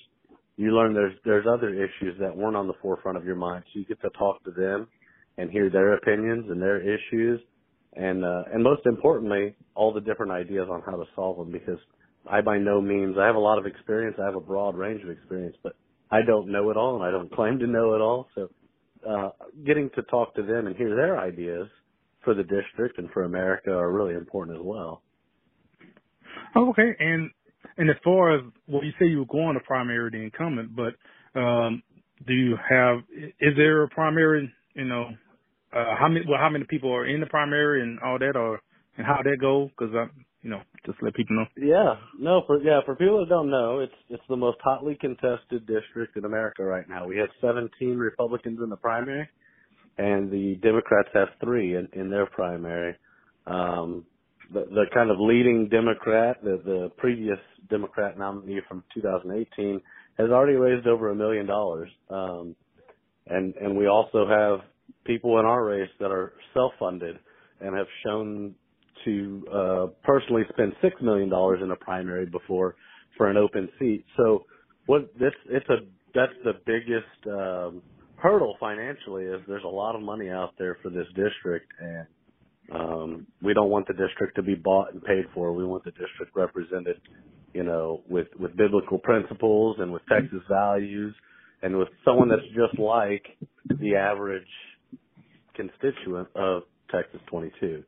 [0.57, 3.63] you learn there's there's other issues that weren't on the forefront of your mind.
[3.71, 4.87] So you get to talk to them
[5.37, 7.39] and hear their opinions and their issues,
[7.93, 11.51] and uh, and most importantly, all the different ideas on how to solve them.
[11.51, 11.79] Because
[12.29, 14.17] I by no means I have a lot of experience.
[14.21, 15.75] I have a broad range of experience, but
[16.09, 18.27] I don't know it all, and I don't claim to know it all.
[18.35, 18.49] So
[19.07, 19.29] uh,
[19.65, 21.67] getting to talk to them and hear their ideas
[22.23, 25.01] for the district and for America are really important as well.
[26.55, 27.29] Okay, and
[27.77, 31.39] and as far as well, you say you were going to primary the incumbent, but
[31.39, 31.81] um,
[32.27, 32.99] do you have?
[33.39, 34.51] Is there a primary?
[34.75, 35.09] You know,
[35.73, 36.25] uh, how many?
[36.27, 38.61] Well, how many people are in the primary and all that, or
[38.97, 39.69] and how that go?
[39.69, 40.05] Because I,
[40.41, 41.45] you know, just let people know.
[41.57, 45.67] Yeah, no, for yeah, for people that don't know, it's it's the most hotly contested
[45.67, 47.07] district in America right now.
[47.07, 49.29] We have 17 Republicans in the primary,
[49.97, 52.95] and the Democrats have three in, in their primary.
[53.47, 54.05] Um,
[54.53, 59.81] the, the kind of leading Democrat, the, the previous Democrat nominee from 2018,
[60.17, 61.89] has already raised over a million dollars.
[62.09, 62.55] Um,
[63.27, 64.59] and and we also have
[65.05, 67.17] people in our race that are self-funded
[67.59, 68.55] and have shown
[69.05, 72.75] to uh, personally spend six million dollars in a primary before
[73.17, 74.05] for an open seat.
[74.17, 74.45] So
[74.85, 75.77] what this it's a
[76.13, 77.81] that's the biggest um,
[78.17, 82.05] hurdle financially is there's a lot of money out there for this district and
[82.73, 85.51] um, we don't want the district to be bought and paid for.
[85.53, 87.01] We want the district represented,
[87.53, 91.13] you know, with, with biblical principles and with Texas values
[91.61, 93.23] and with someone that's just like
[93.79, 94.47] the average
[95.55, 97.83] constituent of Texas 22.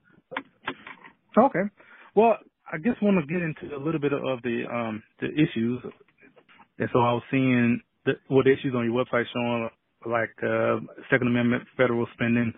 [1.37, 1.63] Okay.
[2.15, 2.37] Well,
[2.71, 5.81] I just want to get into a little bit of the um the issues.
[6.79, 9.69] And so I was seeing the, what issues on your website showing
[10.05, 12.53] like uh Second Amendment, federal spending,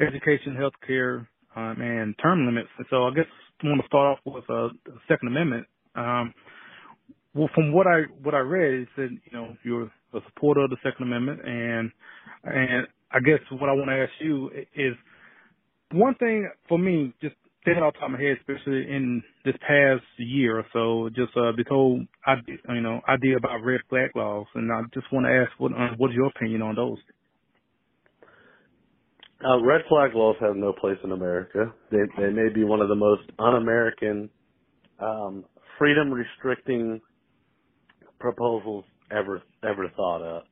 [0.00, 1.26] education, healthcare,
[1.56, 2.68] um, and term limits.
[2.78, 3.26] And so I guess
[3.62, 5.66] I want to start off with uh, the Second Amendment.
[5.94, 6.34] Um,
[7.34, 10.70] well, from what I what I read, it said you know you're a supporter of
[10.70, 11.90] the Second Amendment, and
[12.44, 14.94] and I guess what I want to ask you is
[15.92, 19.54] one thing for me, just thinking off the top of my head, especially in this
[19.60, 24.10] past year or so, just uh, this whole idea, you know idea about red flag
[24.16, 26.98] laws, and I just want to ask what uh, what's your opinion on those?
[29.46, 31.72] Uh, red flag laws have no place in America.
[31.90, 34.30] They, they may be one of the most un-American,
[34.98, 35.44] um,
[35.78, 37.00] freedom-restricting
[38.18, 40.46] proposals ever ever thought up.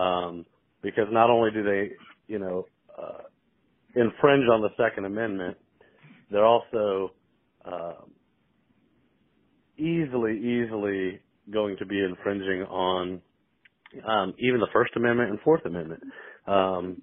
[0.00, 0.46] Um,
[0.82, 1.90] because not only do they,
[2.26, 2.66] you know,
[2.96, 3.22] uh,
[3.94, 5.56] infringe on the Second Amendment,
[6.30, 7.12] they're also
[7.64, 7.94] uh,
[9.76, 11.20] easily, easily
[11.50, 13.20] going to be infringing on
[14.06, 16.02] um, even the First Amendment and Fourth Amendment.
[16.46, 17.02] Um,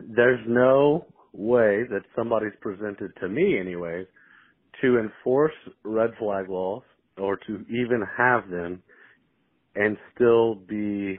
[0.00, 4.06] there's no way that somebody's presented to me anyways
[4.82, 5.52] to enforce
[5.84, 6.82] red flag laws
[7.18, 8.82] or to even have them
[9.76, 11.18] and still be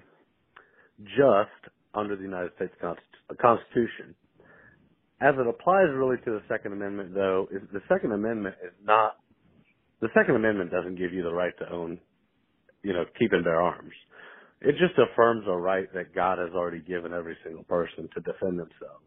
[1.04, 4.16] just under the United States Constitution.
[5.22, 9.18] As it applies really to the Second Amendment though, is the Second Amendment is not
[10.02, 12.00] the Second Amendment doesn't give you the right to own,
[12.84, 13.94] you know, keep and bear arms
[14.62, 18.58] it just affirms a right that God has already given every single person to defend
[18.60, 19.06] themselves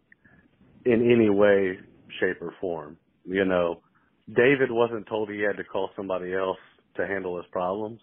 [0.85, 1.79] in any way,
[2.21, 2.97] shape, or form.
[3.25, 3.81] You know,
[4.29, 6.59] David wasn't told he had to call somebody else
[6.97, 8.01] to handle his problems.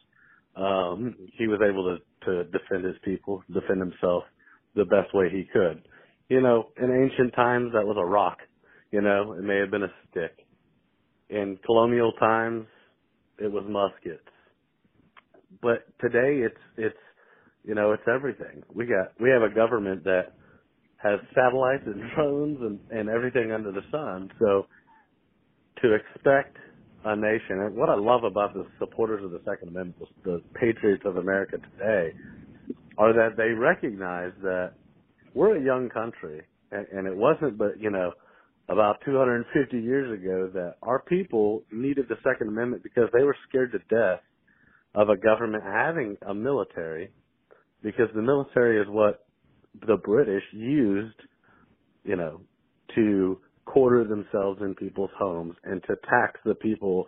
[0.56, 4.24] Um, he was able to, to defend his people, defend himself
[4.76, 5.84] the best way he could.
[6.30, 8.40] You know, in ancient times that was a rock.
[8.92, 10.46] You know, it may have been a stick.
[11.30, 12.66] In colonial times,
[13.40, 14.24] it was muskets.
[15.62, 16.98] But today it's, it's
[17.64, 18.64] you know, it's everything.
[18.74, 20.34] We got we have a government that
[20.98, 24.30] has satellites and drones and, and everything under the sun.
[24.40, 24.68] So
[25.82, 26.58] to expect
[27.06, 31.04] a nation, and what I love about the supporters of the Second Amendment, the patriots
[31.06, 32.14] of America today,
[32.98, 34.74] are that they recognize that
[35.36, 36.42] we're a young country,
[36.72, 38.12] and, and it wasn't but you know
[38.70, 43.72] about 250 years ago that our people needed the Second Amendment because they were scared
[43.74, 44.22] to death
[44.96, 47.12] of a government having a military
[47.84, 49.26] because the military is what
[49.86, 51.20] the British used,
[52.04, 52.42] you know,
[52.96, 57.08] to quarter themselves in people's homes and to tax the people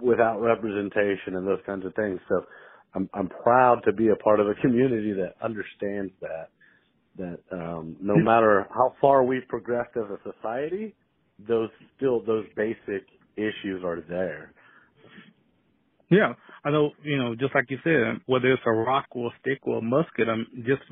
[0.00, 2.20] without representation and those kinds of things.
[2.28, 2.44] So
[2.94, 6.48] I'm I'm proud to be a part of a community that understands that
[7.18, 10.94] that um no matter how far we've progressed as a society,
[11.46, 13.06] those still those basic
[13.36, 14.52] issues are there.
[16.08, 16.92] Yeah, I know.
[17.02, 19.82] You know, just like you said, whether it's a rock or a stick or a
[19.82, 20.82] musket, I'm just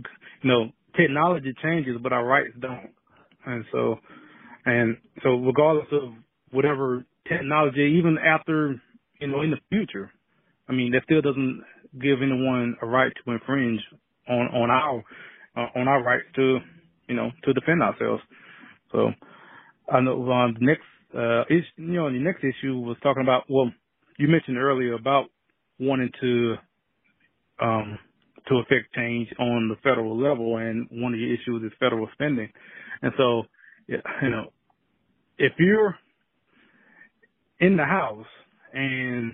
[0.42, 2.90] you know technology changes, but our rights don't.
[3.46, 3.96] And so,
[4.64, 6.12] and so regardless of
[6.50, 8.80] whatever technology, even after,
[9.20, 10.10] you know, in the future,
[10.68, 11.62] I mean, that still doesn't
[12.00, 13.80] give anyone a right to infringe
[14.28, 15.04] on, on our,
[15.56, 16.58] uh, on our rights to,
[17.08, 18.22] you know, to defend ourselves.
[18.92, 19.10] So
[19.92, 20.82] I know um, the next,
[21.16, 23.70] uh, issue, you know, the next issue was talking about, well,
[24.18, 25.26] you mentioned earlier about
[25.78, 26.54] wanting to,
[27.60, 27.98] um,
[28.48, 32.48] to affect change on the federal level, and one of the issues is federal spending.
[33.02, 33.44] And so,
[33.88, 34.52] you know,
[35.38, 35.96] if you're
[37.60, 38.26] in the House
[38.72, 39.32] and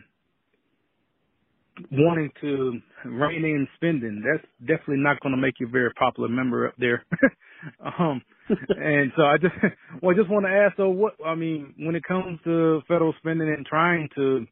[1.93, 6.29] wanting to rein in spending, that's definitely not going to make you a very popular
[6.29, 7.05] member up there.
[7.99, 9.55] um, and so I just,
[10.03, 13.15] well, I just want to ask, so what, I mean, when it comes to federal
[13.21, 14.47] spending and trying to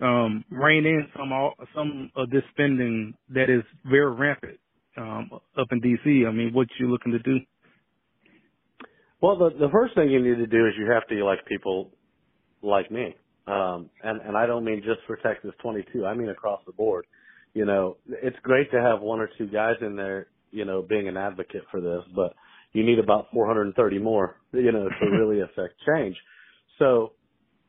[0.00, 1.30] um, rein in some
[1.74, 4.58] some of this spending that is very rampant
[4.96, 6.24] um, up in D.C.
[6.26, 7.38] I mean, what you looking to do?
[9.20, 11.90] Well, the the first thing you need to do is you have to elect people
[12.62, 13.14] like me,
[13.46, 16.06] um, and and I don't mean just for Texas 22.
[16.06, 17.06] I mean across the board.
[17.52, 21.08] You know, it's great to have one or two guys in there, you know, being
[21.08, 22.32] an advocate for this, but
[22.72, 26.16] you need about 430 more, you know, to really affect change.
[26.78, 27.12] So,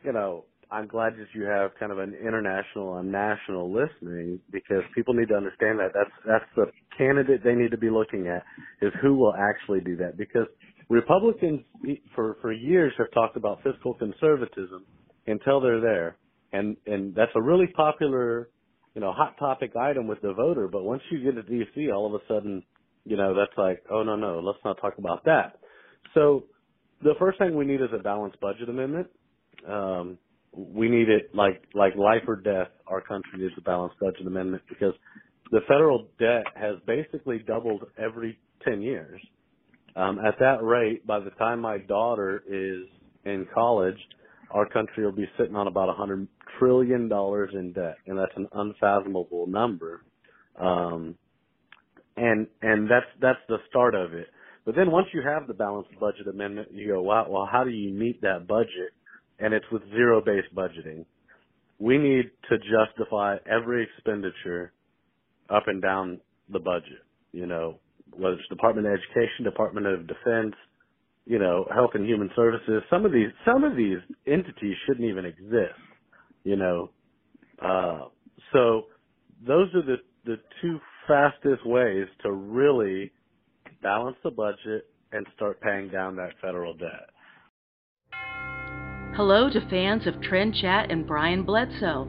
[0.03, 4.83] you know, I'm glad that you have kind of an international and national listening because
[4.95, 8.43] people need to understand that that's that's the candidate they need to be looking at
[8.81, 10.47] is who will actually do that because
[10.91, 11.61] Republicans
[12.15, 14.85] for for years have talked about fiscal conservatism
[15.27, 16.17] until they're there
[16.53, 18.49] and and that's a really popular
[18.93, 22.07] you know hot topic item with the voter but once you get to DC all
[22.07, 22.63] of a sudden
[23.05, 25.59] you know that's like oh no no let's not talk about that
[26.13, 26.43] so
[27.03, 29.07] the first thing we need is a balanced budget amendment
[29.67, 30.17] um
[30.53, 32.67] we need it like like life or death.
[32.87, 34.93] Our country needs a balanced budget amendment because
[35.51, 39.21] the federal debt has basically doubled every ten years.
[39.95, 42.87] Um, at that rate, by the time my daughter is
[43.25, 43.97] in college,
[44.51, 46.27] our country will be sitting on about a hundred
[46.59, 50.03] trillion dollars in debt, and that's an unfathomable number.
[50.59, 51.15] Um,
[52.17, 54.27] and and that's that's the start of it.
[54.65, 57.71] But then once you have the balanced budget amendment, you go, wow, well, how do
[57.71, 58.93] you meet that budget?
[59.41, 61.05] and it's with zero based budgeting.
[61.79, 64.71] We need to justify every expenditure
[65.49, 67.79] up and down the budget, you know,
[68.15, 70.55] whether it's Department of Education, Department of Defense,
[71.25, 72.83] you know, Health and Human Services.
[72.89, 73.97] Some of these, some of these
[74.27, 75.79] entities shouldn't even exist,
[76.43, 76.89] you know.
[77.63, 78.05] Uh,
[78.53, 78.83] so
[79.45, 83.11] those are the, the two fastest ways to really
[83.81, 87.09] balance the budget and start paying down that federal debt.
[89.15, 92.07] Hello to fans of Trend Chat and Brian Bledsoe.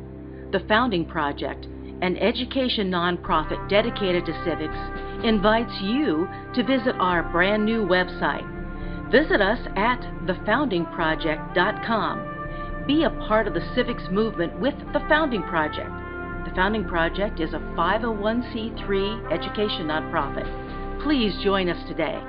[0.53, 1.67] The Founding Project,
[2.03, 4.77] an education nonprofit dedicated to civics,
[5.25, 8.45] invites you to visit our brand new website.
[9.11, 12.85] Visit us at thefoundingproject.com.
[12.87, 15.91] Be a part of the civics movement with the Founding Project.
[16.45, 20.45] The Founding Project is a 501c3 education nonprofit.
[21.05, 22.21] Please join us today.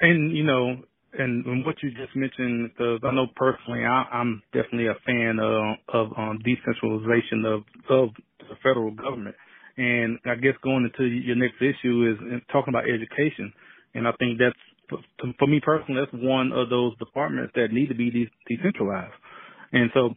[0.00, 0.76] And you know,
[1.12, 5.38] and, and what you just mentioned, because I know personally, I, I'm definitely a fan
[5.40, 8.08] of, of um, decentralization of of
[8.40, 9.36] the federal government.
[9.76, 13.52] And I guess going into your next issue is talking about education,
[13.94, 14.56] and I think that's
[15.38, 19.12] for me personally, that's one of those departments that need to be de- decentralized.
[19.72, 20.14] And so,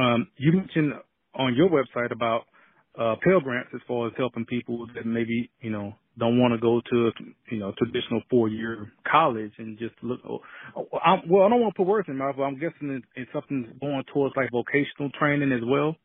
[0.00, 0.94] um, you mentioned
[1.34, 2.44] on your website about
[2.98, 6.58] uh, Pell Grants as far as helping people that maybe you know don't want to
[6.58, 7.10] go to a
[7.50, 10.20] you know traditional four year college and just look.
[10.28, 10.40] Oh,
[11.04, 13.30] I, well, I don't want to put words in my mouth, but I'm guessing it's,
[13.32, 15.96] something going towards like vocational training as well.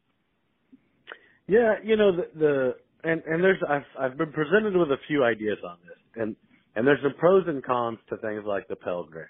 [1.47, 5.23] Yeah, you know the the and and there's I've I've been presented with a few
[5.23, 6.35] ideas on this, and
[6.75, 9.29] and there's some pros and cons to things like the Pell Grant.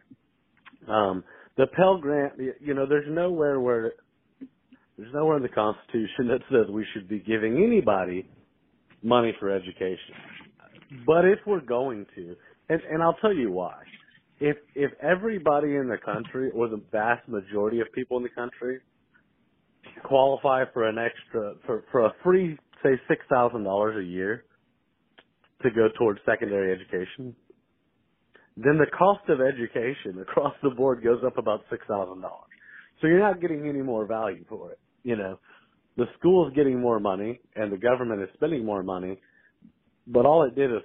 [0.87, 1.23] Um,
[1.57, 3.93] the Pell Grant, you know, there's nowhere where
[4.97, 8.27] there's nowhere in the Constitution that says we should be giving anybody
[9.01, 10.15] money for education.
[11.05, 12.35] But if we're going to,
[12.69, 13.75] and, and I'll tell you why.
[14.39, 18.79] If if everybody in the country, or the vast majority of people in the country,
[20.03, 24.45] qualify for an extra for for a free say six thousand dollars a year
[25.61, 27.35] to go towards secondary education,
[28.57, 32.49] then the cost of education across the board goes up about six thousand dollars.
[33.01, 34.79] So you're not getting any more value for it.
[35.03, 35.39] You know,
[35.97, 39.19] the school's getting more money and the government is spending more money,
[40.07, 40.83] but all it did is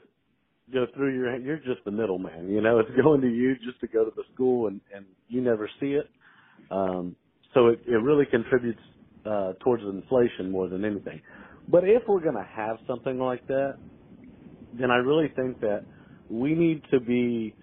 [0.72, 3.88] go through your you're just the middleman you know it's going to you just to
[3.88, 6.08] go to the school and and you never see it
[6.70, 7.16] um
[7.54, 8.80] so it it really contributes
[9.26, 11.20] uh towards inflation more than anything
[11.68, 13.76] But if we're going to have something like that,
[14.72, 15.84] then I really think that
[16.30, 17.54] we need to be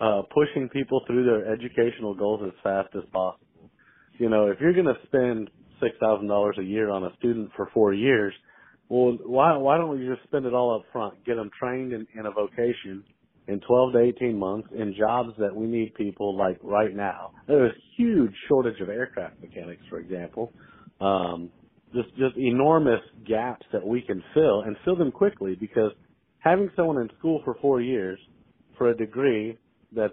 [0.00, 3.70] uh, pushing people through their educational goals as fast as possible.
[4.18, 5.50] You know, if you're going to spend
[5.80, 8.34] six thousand dollars a year on a student for four years,
[8.88, 11.24] well, why why don't we just spend it all up front?
[11.24, 13.04] Get them trained in, in a vocation
[13.46, 17.32] in 12 to 18 months in jobs that we need people like right now.
[17.46, 20.52] There's a huge shortage of aircraft mechanics, for example.
[21.00, 21.50] Um,
[21.94, 25.92] just just enormous gaps that we can fill and fill them quickly because
[26.38, 28.18] having someone in school for four years
[28.76, 29.58] for a degree
[29.94, 30.10] that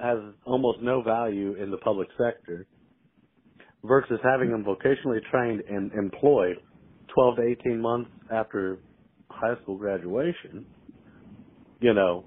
[0.00, 2.66] has almost no value in the public sector
[3.84, 6.56] versus having them vocationally trained and employed
[7.14, 8.78] 12 to 18 months after
[9.30, 10.66] high school graduation,
[11.80, 12.24] you know,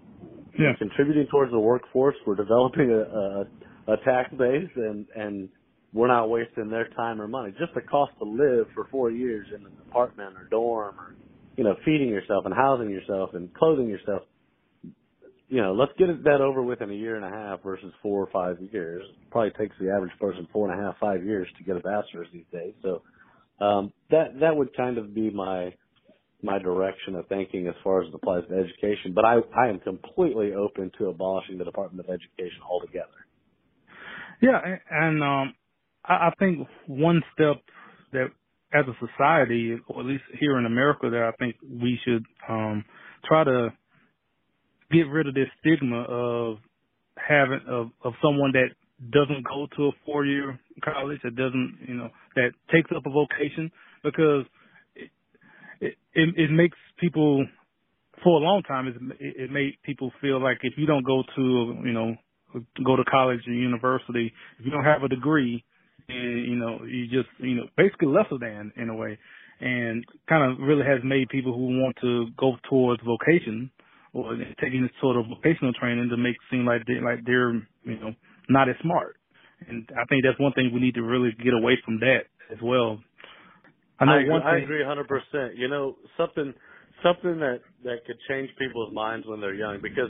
[0.57, 0.73] Yeah.
[0.79, 2.15] contributing towards the workforce.
[2.25, 5.49] We're developing a, a, a tax base and, and
[5.93, 7.53] we're not wasting their time or money.
[7.59, 11.15] Just the cost to live for four years in an apartment or dorm or,
[11.55, 14.23] you know, feeding yourself and housing yourself and clothing yourself.
[15.49, 18.21] You know, let's get that over with in a year and a half versus four
[18.21, 19.01] or five years.
[19.31, 22.27] Probably takes the average person four and a half, five years to get a bachelor's
[22.33, 22.73] these days.
[22.83, 23.01] So,
[23.59, 25.73] um, that, that would kind of be my,
[26.41, 29.13] my direction of thinking as far as it applies to education.
[29.13, 33.07] But I, I am completely open to abolishing the Department of Education altogether.
[34.41, 34.59] Yeah,
[34.91, 35.53] and, um,
[36.05, 37.61] I, I think one step
[38.13, 38.27] that
[38.73, 42.83] as a society, or at least here in America, that I think we should um,
[43.25, 43.69] try to
[44.91, 46.57] get rid of this stigma of
[47.15, 48.69] having of of someone that
[49.11, 53.09] doesn't go to a four year college that doesn't you know that takes up a
[53.09, 53.71] vocation
[54.03, 54.45] because
[54.95, 57.45] it it, it, makes people
[58.23, 61.75] for a long time it, it made people feel like if you don't go to
[61.83, 62.15] you know
[62.85, 65.63] go to college or university if you don't have a degree
[66.09, 69.17] and you know you just you know basically lesser than in a way.
[69.59, 73.71] And kind of really has made people who want to go towards vocation
[74.13, 77.53] or taking this sort of vocational training to make it seem like they like they're
[77.53, 78.13] you know
[78.49, 79.17] not as smart
[79.67, 82.59] and I think that's one thing we need to really get away from that as
[82.61, 82.99] well.
[83.99, 85.57] I know I, one I agree 100%.
[85.57, 86.53] You know, something
[87.03, 90.09] something that that could change people's minds when they're young because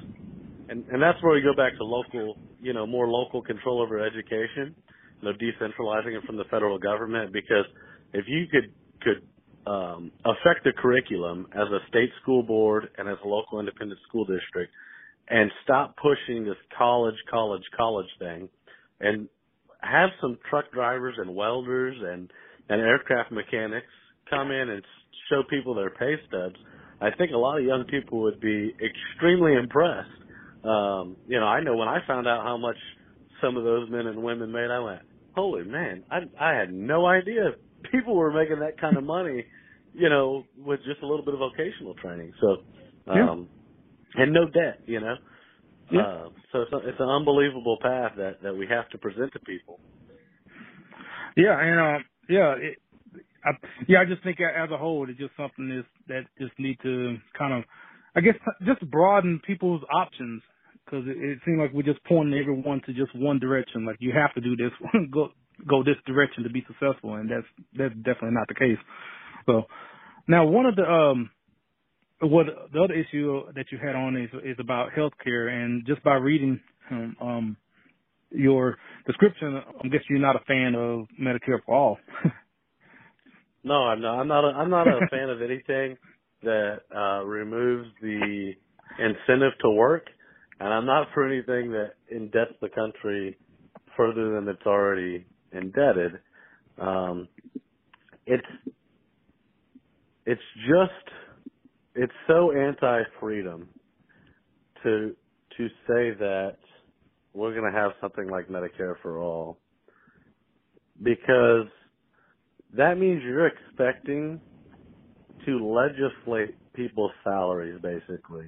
[0.70, 4.00] and and that's where we go back to local, you know, more local control over
[4.00, 4.76] education,
[5.22, 7.66] you know, decentralizing it from the federal government because
[8.14, 13.18] if you could could um affect the curriculum as a state school board and as
[13.24, 14.74] a local independent school district
[15.30, 18.50] and stop pushing this college college college thing
[19.00, 19.28] and
[19.82, 22.32] have some truck drivers and welders and
[22.70, 23.88] and aircraft mechanics
[24.30, 24.84] come in and
[25.30, 26.56] show people their pay stubs,
[27.00, 30.10] I think a lot of young people would be extremely impressed.
[30.64, 32.76] Um, you know, I know when I found out how much
[33.42, 35.02] some of those men and women made, I went,
[35.36, 36.04] "Holy man!
[36.12, 37.52] I I had no idea
[37.92, 39.46] people were making that kind of money."
[39.94, 42.34] You know, with just a little bit of vocational training.
[42.42, 42.48] So,
[43.08, 43.48] um,
[44.16, 44.24] Yeah.
[44.24, 44.82] and no debt.
[44.86, 45.16] You know.
[45.92, 46.02] Yeah.
[46.02, 49.40] Uh, so it's, a, it's an unbelievable path that that we have to present to
[49.40, 49.80] people.
[51.36, 52.78] Yeah, and um, yeah, it,
[53.46, 53.52] I,
[53.88, 54.00] yeah.
[54.02, 57.54] I just think as a whole, it's just something that's, that just need to kind
[57.54, 57.64] of,
[58.16, 58.36] I guess,
[58.66, 60.42] just broaden people's options
[60.84, 63.86] because it, it seems like we're just pointing everyone to just one direction.
[63.86, 64.72] Like you have to do this,
[65.12, 65.30] go
[65.68, 68.80] go this direction to be successful, and that's that's definitely not the case.
[69.46, 69.64] So
[70.28, 71.30] now one of the um
[72.22, 76.16] what the other issue that you had on is is about healthcare, and just by
[76.16, 76.60] reading
[76.92, 77.58] um, um
[78.32, 81.98] your description, I guess you're not a fan of Medicare for all.
[83.64, 84.20] No, I'm not.
[84.20, 84.46] I'm not.
[84.46, 85.98] A, I'm not a fan of anything
[86.42, 88.54] that uh, removes the
[88.98, 90.06] incentive to work,
[90.60, 93.38] and I'm not for anything that indebts the country
[93.98, 96.14] further than it's already indebted.
[96.80, 97.28] Um,
[98.26, 98.48] it's
[100.26, 101.14] it's just
[101.98, 103.68] it's so anti-freedom
[104.84, 105.16] to
[105.58, 106.58] to say that
[107.34, 109.58] we're going to have something like Medicare for all
[111.02, 111.66] because
[112.76, 114.40] that means you're expecting
[115.46, 118.46] to legislate people's salaries basically.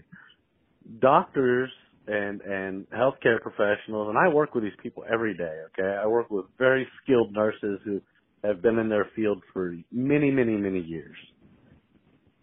[0.99, 1.71] Doctors
[2.07, 5.97] and and healthcare professionals and I work with these people every day, okay?
[6.01, 7.99] I work with very skilled nurses who
[8.43, 11.15] have been in their field for many, many, many years.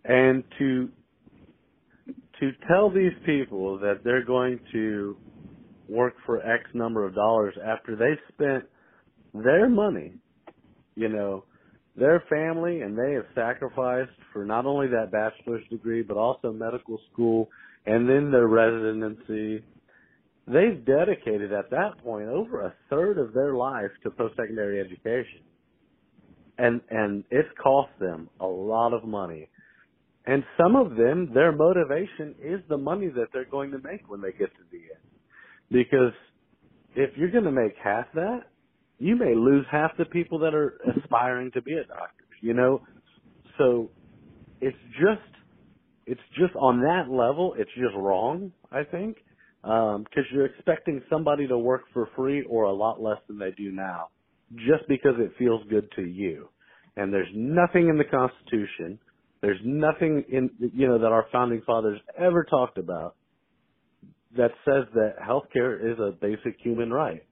[0.08, 0.88] And to
[2.40, 5.16] to tell these people that they're going to
[5.88, 8.64] work for X number of dollars after they've spent
[9.34, 10.12] their money,
[10.94, 11.44] you know,
[11.96, 16.98] their family and they have sacrificed for not only that bachelor's degree but also medical
[17.12, 17.48] school
[17.86, 19.64] and then their residency.
[20.46, 25.40] They've dedicated at that point over a third of their life to post-secondary education.
[26.58, 29.48] and and it's cost them a lot of money.
[30.26, 34.20] And some of them, their motivation is the money that they're going to make when
[34.20, 35.06] they get to the end.
[35.70, 36.12] Because
[36.96, 38.40] if you're going to make half that,
[38.98, 42.24] you may lose half the people that are aspiring to be a doctor.
[42.40, 42.82] You know,
[43.58, 43.90] so
[44.60, 45.20] it's just
[46.06, 48.52] it's just on that level, it's just wrong.
[48.70, 49.18] I think
[49.62, 53.50] because um, you're expecting somebody to work for free or a lot less than they
[53.50, 54.08] do now,
[54.54, 56.48] just because it feels good to you.
[56.96, 58.98] And there's nothing in the Constitution,
[59.42, 63.16] there's nothing in you know that our founding fathers ever talked about
[64.36, 67.24] that says that healthcare is a basic human right.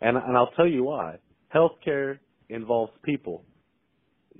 [0.00, 1.16] And and I'll tell you why.
[1.54, 2.18] Healthcare
[2.48, 3.44] involves people.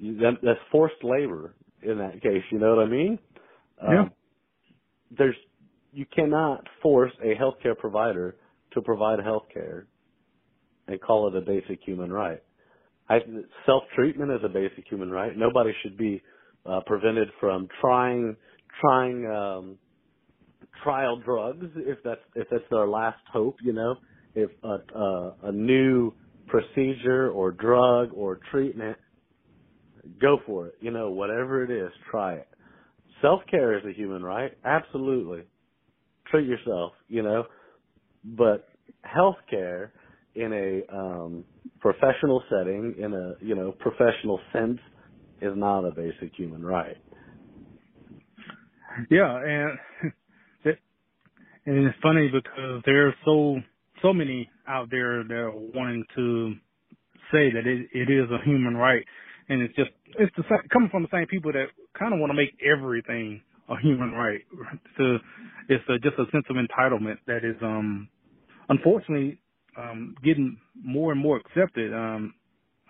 [0.01, 2.43] That's forced labor in that case.
[2.51, 3.19] You know what I mean?
[3.83, 4.01] Yeah.
[4.03, 4.11] Um,
[5.17, 5.37] there's
[5.93, 8.37] you cannot force a healthcare provider
[8.73, 9.85] to provide healthcare
[10.89, 12.43] and call it a basic human right.
[13.65, 15.33] Self treatment is a basic human right.
[15.37, 16.23] Nobody should be
[16.69, 18.37] uh, prevented from trying
[18.81, 19.79] trying um,
[20.83, 23.57] trial drugs if that's if that's their last hope.
[23.63, 23.97] You know,
[24.35, 26.13] if a, a, a new
[26.47, 28.97] procedure or drug or treatment,
[30.21, 30.75] go for it.
[30.81, 32.49] You know, whatever it is, try it.
[33.23, 35.45] Self care is a human right, absolutely
[36.31, 37.45] treat yourself, you know.
[38.25, 38.69] But
[39.05, 39.91] healthcare
[40.35, 41.45] in a um,
[41.81, 44.79] professional setting, in a you know professional sense,
[45.41, 46.97] is not a basic human right.
[49.11, 49.79] Yeah, and
[51.67, 53.57] and it's funny because there are so
[54.03, 56.55] so many out there that are wanting to
[57.33, 59.05] say that it, it is a human right,
[59.49, 61.67] and it's just it's the coming from the same people that
[61.99, 64.41] kind of want to make everything a human right.
[64.97, 65.19] So
[65.69, 68.09] it's a, just a sense of entitlement that is um
[68.69, 69.39] unfortunately
[69.77, 72.35] um getting more and more accepted um,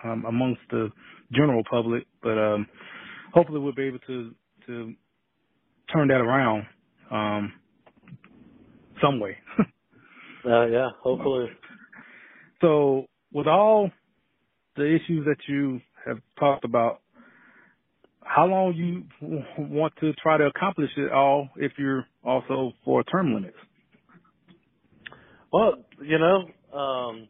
[0.04, 0.90] um amongst the
[1.32, 2.04] general public.
[2.22, 2.66] But um
[3.32, 4.34] hopefully we'll be able to
[4.66, 4.94] to
[5.92, 6.66] turn that around
[7.10, 7.52] um
[9.02, 9.36] some way.
[10.44, 11.46] uh yeah, hopefully.
[12.60, 13.90] So with all
[14.76, 17.00] the issues that you have talked about
[18.26, 19.04] how long you
[19.58, 23.56] want to try to accomplish it all if you're also for term limits?
[25.52, 27.28] Well, you know, um,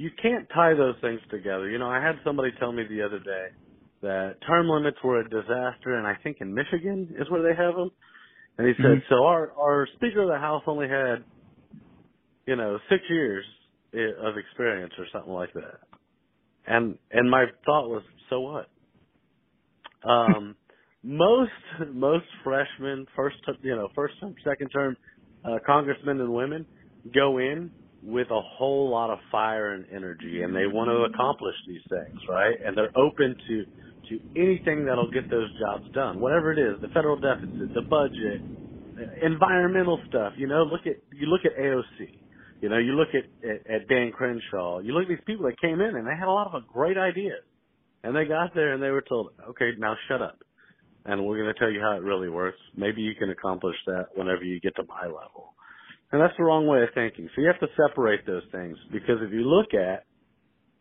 [0.00, 1.68] you can't tie those things together.
[1.68, 3.48] You know, I had somebody tell me the other day
[4.00, 7.74] that term limits were a disaster, and I think in Michigan is where they have
[7.74, 7.90] them.
[8.56, 9.14] And he said, mm-hmm.
[9.14, 11.22] so our our Speaker of the House only had,
[12.46, 13.44] you know, six years
[13.92, 15.80] of experience or something like that.
[16.66, 18.70] And and my thought was, so what?
[20.02, 20.56] Um,
[21.02, 21.50] most
[21.92, 24.96] most freshmen, first you know first term, second term
[25.44, 26.64] uh, congressmen and women
[27.14, 27.70] go in
[28.02, 31.14] with a whole lot of fire and energy, and they want to mm-hmm.
[31.14, 32.56] accomplish these things, right?
[32.64, 33.64] And they're open to
[34.08, 38.42] to anything that'll get those jobs done, whatever it is, the federal deficit, the budget,
[38.98, 40.32] uh, environmental stuff.
[40.36, 42.18] You know, look at you look at AOC.
[42.60, 44.80] You know, you look at, at at Dan Crenshaw.
[44.80, 46.98] You look at these people that came in and they had a lot of great
[46.98, 47.44] ideas
[48.02, 50.38] and they got there and they were told, okay, now shut up.
[51.04, 52.58] And we're going to tell you how it really works.
[52.76, 55.54] Maybe you can accomplish that whenever you get to my level.
[56.12, 57.28] And that's the wrong way of thinking.
[57.34, 60.04] So you have to separate those things because if you look at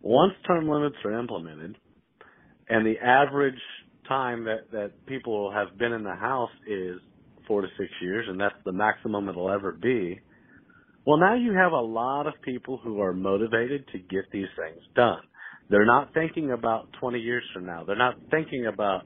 [0.02, 1.78] once term limits are implemented
[2.68, 3.60] and the average
[4.08, 7.00] time that, that people have been in the house is
[7.48, 10.20] four to six years and that's the maximum it'll ever be.
[11.06, 14.82] Well, now you have a lot of people who are motivated to get these things
[14.96, 15.20] done.
[15.70, 17.84] They're not thinking about 20 years from now.
[17.84, 19.04] They're not thinking about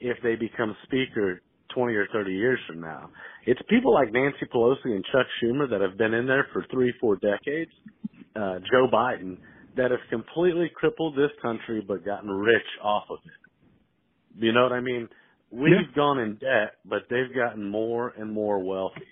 [0.00, 1.40] if they become speaker
[1.74, 3.10] 20 or 30 years from now.
[3.46, 6.92] It's people like Nancy Pelosi and Chuck Schumer that have been in there for three,
[7.00, 7.70] four decades,
[8.36, 9.38] uh, Joe Biden,
[9.76, 14.44] that have completely crippled this country but gotten rich off of it.
[14.44, 15.08] You know what I mean?
[15.50, 15.96] We've yeah.
[15.96, 19.02] gone in debt, but they've gotten more and more wealthy.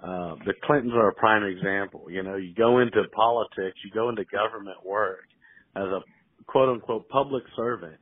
[0.00, 2.06] Uh, the Clintons are a prime example.
[2.08, 5.24] You know, you go into politics, you go into government work
[5.76, 6.00] as a
[6.46, 7.96] quote unquote public servant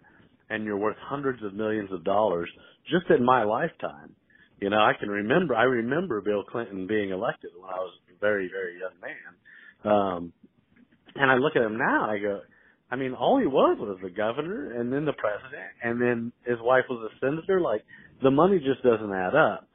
[0.51, 2.51] and you're worth hundreds of millions of dollars
[2.91, 4.15] just in my lifetime.
[4.61, 8.19] You know, I can remember, I remember Bill Clinton being elected when I was a
[8.21, 9.93] very, very young man.
[9.93, 10.33] Um,
[11.15, 12.41] and I look at him now, I go,
[12.91, 16.59] I mean, all he was was the governor and then the president and then his
[16.61, 17.61] wife was a senator.
[17.61, 17.83] Like,
[18.23, 19.69] the money just doesn't add up.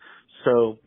[0.44, 0.78] So,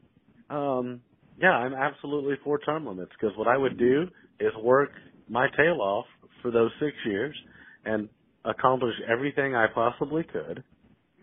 [0.54, 1.00] um,
[1.40, 4.06] yeah, I'm absolutely for term limits because what I would do
[4.38, 4.90] is work
[5.28, 6.06] my tail off
[6.42, 7.34] for those six years
[7.84, 8.08] and
[8.44, 10.62] accomplish everything I possibly could,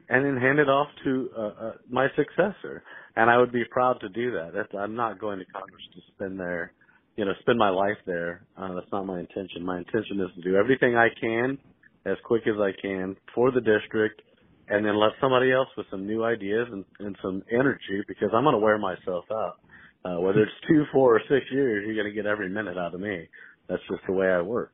[0.10, 2.84] and then hand it off to uh, uh, my successor.
[3.16, 4.52] And I would be proud to do that.
[4.54, 6.74] That's, I'm not going to Congress to spend there,
[7.16, 8.46] you know, spend my life there.
[8.58, 9.66] Uh, that's not my intention.
[9.66, 11.58] My intention is to do everything I can
[12.06, 14.22] as quick as I can for the district
[14.68, 18.44] and then let somebody else with some new ideas and, and some energy because I'm
[18.44, 19.56] going to wear myself out.
[20.04, 22.94] Uh, whether it's two, four, or six years, you're going to get every minute out
[22.94, 23.28] of me.
[23.68, 24.72] That's just the way I work.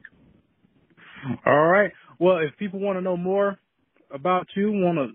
[1.45, 1.91] All right.
[2.21, 3.57] Well, if people want to know more
[4.13, 5.07] about you, want to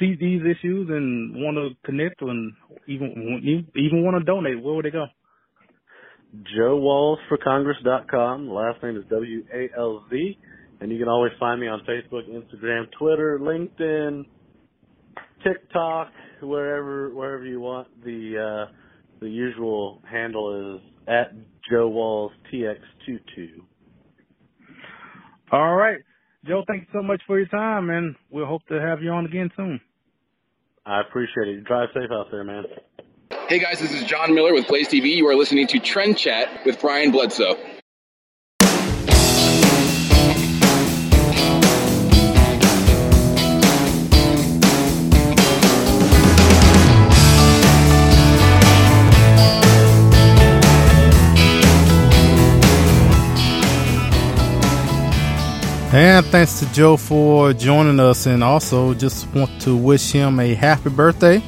[0.00, 2.52] see these issues, and want to connect, and
[2.88, 5.06] even even want to donate, where would they go?
[6.58, 8.50] JoeWalzForCongress.com.
[8.50, 10.36] Last name is W A L Z.
[10.80, 14.24] And you can always find me on Facebook, Instagram, Twitter, LinkedIn,
[15.44, 16.08] TikTok,
[16.42, 17.86] wherever wherever you want.
[18.04, 18.72] The uh,
[19.20, 21.34] the usual handle is at
[21.70, 23.60] Joe Walz TX22.
[25.52, 25.98] All right,
[26.46, 26.64] Joe.
[26.66, 29.50] Thank you so much for your time, and we'll hope to have you on again
[29.56, 29.80] soon.
[30.84, 31.64] I appreciate it.
[31.64, 32.64] Drive safe out there, man.
[33.48, 35.14] Hey guys, this is John Miller with Blaze TV.
[35.14, 37.56] You are listening to Trend Chat with Brian Bledsoe.
[55.94, 60.54] And thanks to Joe for joining us, and also just want to wish him a
[60.54, 61.42] happy birthday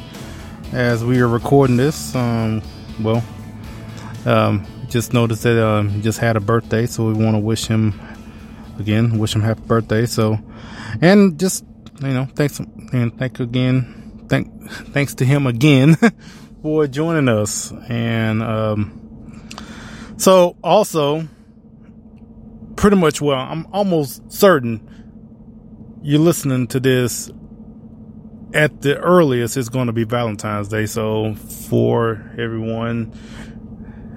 [0.71, 2.15] as we are recording this.
[2.15, 2.61] Um,
[3.01, 3.25] well,
[4.27, 7.99] um, just noticed that he just had a birthday, so we want to wish him
[8.79, 10.05] again, wish him happy birthday.
[10.05, 10.39] So,
[11.01, 11.65] and just
[12.03, 15.97] you know, thanks and thank again, thank thanks to him again
[16.63, 19.49] for joining us, and um,
[20.19, 21.27] so also
[22.85, 27.31] pretty much well, I'm almost certain you're listening to this
[28.53, 30.85] at the earliest it's going to be Valentine's Day.
[30.85, 33.19] So for everyone,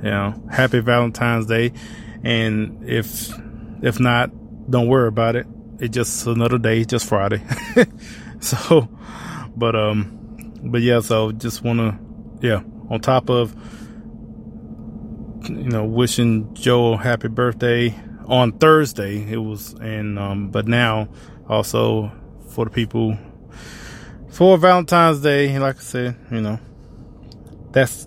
[0.04, 1.72] you know, happy Valentine's Day.
[2.26, 3.32] And if
[3.82, 4.32] if not,
[4.70, 5.48] don't worry about it.
[5.80, 7.42] It's just another day, just Friday.
[8.42, 8.90] so,
[9.56, 11.00] but um, but yeah.
[11.00, 12.64] So just want to, yeah.
[12.90, 13.56] On top of
[15.46, 17.96] you know, wishing Joe happy birthday
[18.28, 19.26] on Thursday.
[19.32, 21.08] It was, and um, but now
[21.50, 22.12] also
[22.50, 23.18] for the people
[24.30, 25.58] for Valentine's Day.
[25.58, 26.60] Like I said, you know,
[27.72, 28.06] that's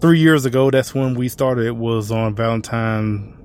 [0.00, 0.70] three years ago.
[0.70, 1.66] That's when we started.
[1.66, 3.36] It was on Valentine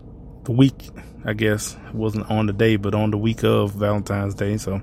[0.44, 0.90] the week.
[1.26, 4.58] I guess it wasn't on the day, but on the week of Valentine's Day.
[4.58, 4.82] So,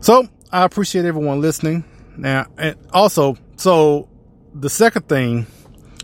[0.00, 1.84] so I appreciate everyone listening.
[2.16, 4.08] Now, and also, so
[4.54, 5.46] the second thing,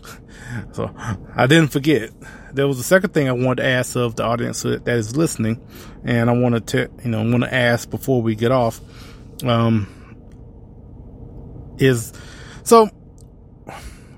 [0.73, 0.91] so
[1.35, 2.09] I didn't forget
[2.53, 5.59] there was a second thing I wanted to ask of the audience that is listening,
[6.03, 8.79] and I wanted to, you know, want to ask before we get off,
[9.43, 9.87] um,
[11.77, 12.13] is
[12.63, 12.89] so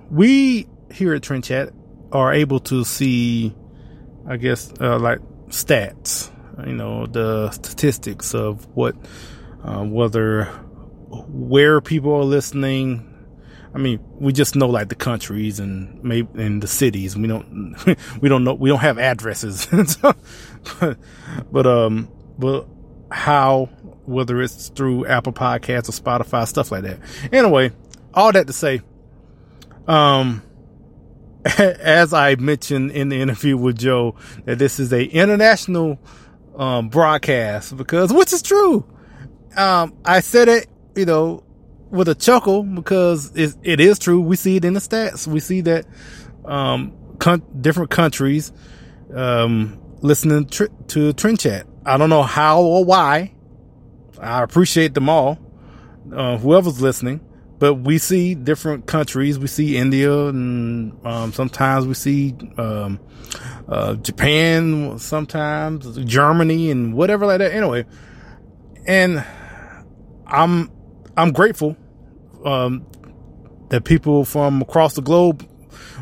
[0.09, 1.71] we here at Trend Chat
[2.11, 3.55] are able to see,
[4.27, 6.31] I guess, uh, like stats,
[6.65, 8.95] you know, the statistics of what,
[9.63, 10.45] uh, whether
[11.27, 13.04] where people are listening,
[13.75, 17.17] I mean, we just know like the countries and maybe in the cities.
[17.17, 17.75] We don't,
[18.21, 19.67] we don't know, we don't have addresses.
[20.79, 20.97] but,
[21.51, 22.07] but, um,
[22.39, 22.67] but
[23.11, 23.65] how,
[24.05, 26.99] whether it's through Apple Podcasts or Spotify, stuff like that.
[27.33, 27.73] Anyway,
[28.13, 28.81] all that to say,
[29.89, 30.41] um,
[31.57, 34.15] as I mentioned in the interview with Joe,
[34.45, 35.99] that this is a international,
[36.55, 38.85] um, broadcast because, which is true.
[39.57, 41.43] Um, I said it, you know,
[41.95, 44.21] with a chuckle because it, it is true.
[44.21, 45.27] We see it in the stats.
[45.27, 45.85] We see that
[46.43, 48.51] um, con- different countries
[49.13, 51.67] um, listening tr- to Trend Chat.
[51.85, 53.33] I don't know how or why.
[54.19, 55.39] I appreciate them all,
[56.13, 57.21] uh, whoever's listening.
[57.57, 59.39] But we see different countries.
[59.39, 62.99] We see India, and um, sometimes we see um,
[63.67, 67.53] uh, Japan, sometimes Germany, and whatever like that.
[67.53, 67.85] Anyway,
[68.85, 69.23] and
[70.27, 70.69] I'm
[71.15, 71.77] I'm grateful
[72.45, 72.85] um,
[73.69, 75.47] that people from across the globe,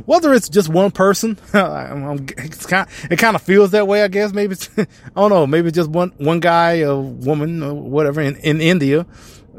[0.06, 4.04] whether it's just one person, it's kind, it kind of feels that way.
[4.04, 4.86] I guess maybe it's, I
[5.16, 9.06] don't know, maybe just one one guy, a woman, or whatever in, in India,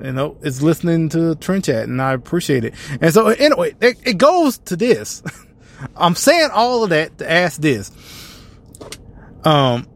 [0.03, 2.74] you know, is listening to Trend Chat, and I appreciate it.
[3.01, 5.22] And so anyway, it, it goes to this.
[5.97, 7.91] I'm saying all of that to ask this.
[9.45, 9.87] Um,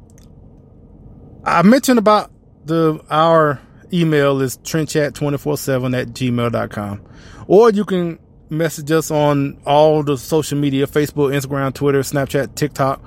[1.45, 2.31] I mentioned about
[2.65, 3.61] the our
[3.93, 7.03] email is trendchat247 at gmail.com.
[7.47, 8.19] Or you can
[8.51, 13.03] message us on all the social media, Facebook, Instagram, Twitter, Snapchat, TikTok.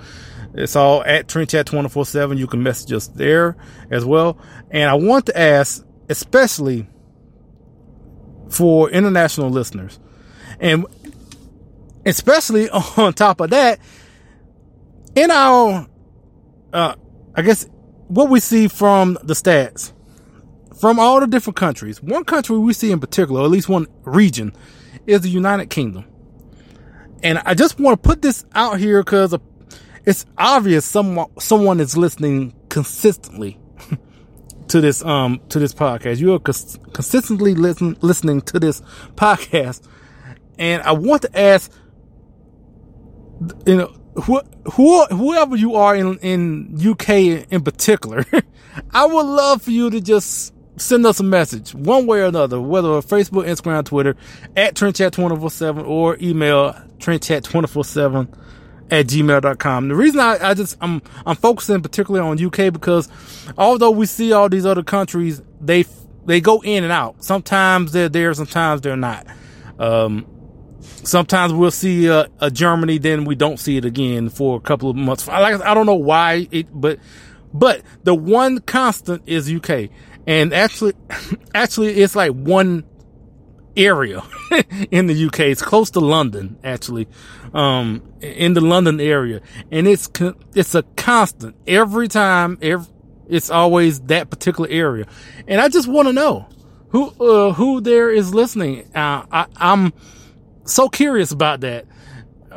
[0.54, 2.38] It's all at trendchat247.
[2.38, 3.56] You can message us there
[3.90, 4.38] as well.
[4.70, 6.88] And I want to ask, especially
[8.50, 10.00] for international listeners,
[10.60, 10.86] and
[12.06, 13.80] especially on top of that,
[15.16, 15.88] in our,
[16.74, 16.96] uh,
[17.36, 17.68] I guess
[18.08, 19.94] what we see from the stats
[20.82, 23.86] from all the different countries, one country we see in particular, or at least one
[24.02, 24.52] region,
[25.06, 26.06] is the United Kingdom.
[27.22, 29.36] And I just want to put this out here because
[30.08, 33.60] it's obvious someone someone is listening consistently
[34.70, 36.18] to this um to this podcast.
[36.18, 38.82] You are cons- consistently listen, listening to this
[39.14, 39.88] podcast,
[40.58, 41.72] and I want to ask,
[43.68, 44.42] you know, who,
[44.74, 47.10] who whoever you are in in UK
[47.52, 48.26] in particular,
[48.92, 52.60] I would love for you to just send us a message one way or another,
[52.60, 54.16] whether Facebook, Instagram, Twitter,
[54.56, 58.38] at TrendChat247 or email TrendChat247
[58.92, 59.88] at gmail.com.
[59.88, 63.08] The reason I, I just, I'm, I'm focusing particularly on UK because
[63.58, 65.86] although we see all these other countries, they,
[66.26, 67.24] they go in and out.
[67.24, 69.26] Sometimes they're there, sometimes they're not.
[69.80, 70.28] Um,
[70.82, 74.90] sometimes we'll see a, a, Germany, then we don't see it again for a couple
[74.90, 75.28] of months.
[75.28, 77.00] I, I don't know why it, but,
[77.54, 79.90] but the one constant is UK.
[80.28, 80.94] And actually,
[81.54, 82.86] actually, it's like one
[83.76, 84.24] area
[84.92, 85.42] in the UK.
[85.42, 87.08] It's close to London, actually,
[87.54, 89.42] um, in the London area.
[89.72, 90.10] And it's,
[90.54, 92.88] it's a constant every time, every,
[93.28, 95.06] it's always that particular area.
[95.48, 96.48] And I just want to know
[96.90, 98.94] who, uh, who there is listening.
[98.94, 99.94] Uh, I, I'm
[100.66, 101.86] so curious about that.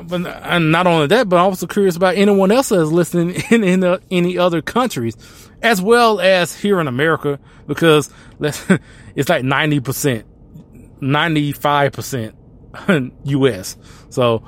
[0.03, 3.63] But and not only that, but I'm also curious about anyone else that's listening in,
[3.63, 5.17] in any other countries,
[5.65, 8.09] as well as here in America, because
[8.41, 10.25] it's like 90%
[11.01, 13.77] 95% US.
[14.11, 14.45] So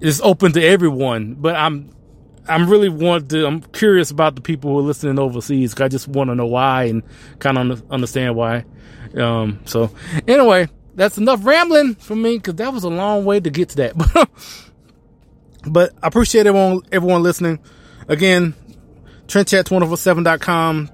[0.00, 1.94] it's open to everyone, but I'm,
[2.48, 5.78] I'm really want to, I'm curious about the people who are listening overseas.
[5.80, 7.02] I just want to know why and
[7.38, 8.64] kind of understand why.
[9.16, 9.90] Um, so
[10.26, 13.76] anyway, that's enough rambling for me because that was a long way to get to
[13.76, 13.96] that.
[15.66, 17.58] but I appreciate everyone, everyone listening.
[18.08, 18.54] Again,
[19.30, 20.90] trendchat247.com.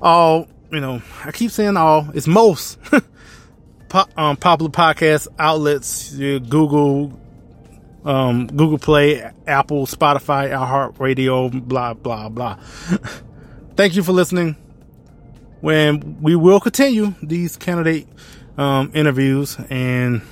[0.00, 2.78] All, you know, I keep saying all, it's most
[3.88, 7.18] po- um, popular podcast outlets, Google,
[8.04, 12.56] um, Google Play, Apple, Spotify, iHeartRadio, blah, blah, blah.
[13.76, 14.56] Thank you for listening.
[15.60, 18.08] When we will continue these candidate
[18.58, 20.22] um, interviews, and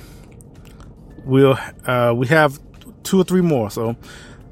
[1.23, 2.59] we'll uh, we have
[3.03, 3.71] two or three more.
[3.71, 3.95] So,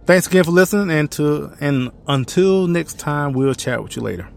[0.09, 4.27] thanks again for listening, and to and until next time, we'll chat with you later.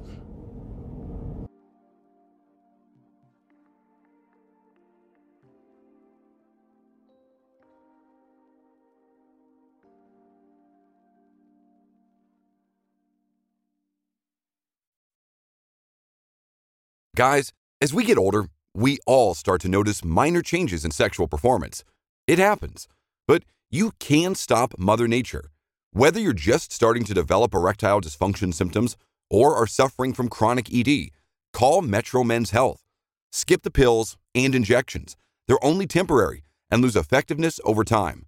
[17.17, 21.83] Guys, as we get older, we all start to notice minor changes in sexual performance.
[22.27, 22.89] It happens.
[23.27, 25.52] But you can stop Mother Nature.
[25.95, 28.97] Whether you're just starting to develop erectile dysfunction symptoms
[29.29, 31.11] or are suffering from chronic ED,
[31.53, 32.83] call Metro Men's Health.
[33.31, 35.19] Skip the pills and injections.
[35.47, 38.25] They're only temporary and lose effectiveness over time.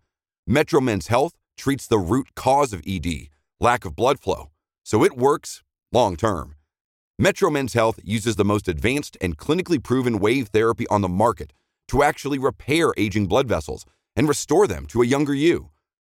[0.46, 3.28] Metro Men's Health treats the root cause of ED,
[3.60, 4.50] lack of blood flow,
[4.82, 6.56] so it works long term.
[7.18, 11.54] Metro Men's Health uses the most advanced and clinically proven wave therapy on the market
[11.88, 15.70] to actually repair aging blood vessels and restore them to a younger you.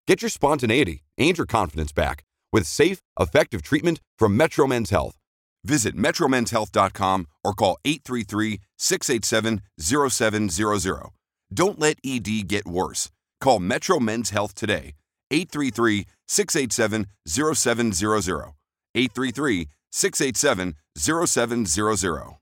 [0.07, 5.17] Get your spontaneity and your confidence back with safe, effective treatment from Metro Men's Health.
[5.65, 11.11] Visit MetroMen'sHealth.com or call 833 687 0700.
[11.53, 13.11] Don't let ED get worse.
[13.41, 14.95] Call Metro Men's Health today.
[15.33, 18.53] 833 687 0700.
[18.95, 22.37] 833 687 0700.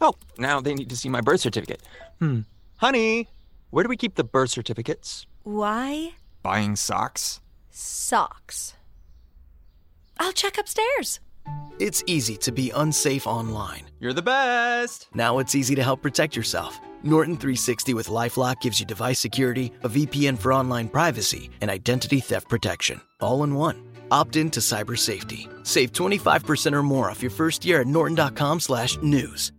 [0.00, 1.82] Oh, now they need to see my birth certificate.
[2.18, 2.40] Hmm.
[2.76, 3.28] Honey,
[3.70, 5.26] where do we keep the birth certificates?
[5.42, 6.14] Why?
[6.42, 7.40] Buying socks?
[7.70, 8.74] Socks.
[10.18, 11.20] I'll check upstairs.
[11.78, 13.84] It's easy to be unsafe online.
[14.00, 15.08] You're the best.
[15.14, 16.80] Now it's easy to help protect yourself.
[17.04, 22.20] Norton 360 with Lifelock gives you device security, a VPN for online privacy, and identity
[22.20, 23.82] theft protection, all in one.
[24.10, 25.48] Opt in to cyber safety.
[25.62, 29.52] Save 25% or more off your first year at norton.com slash news.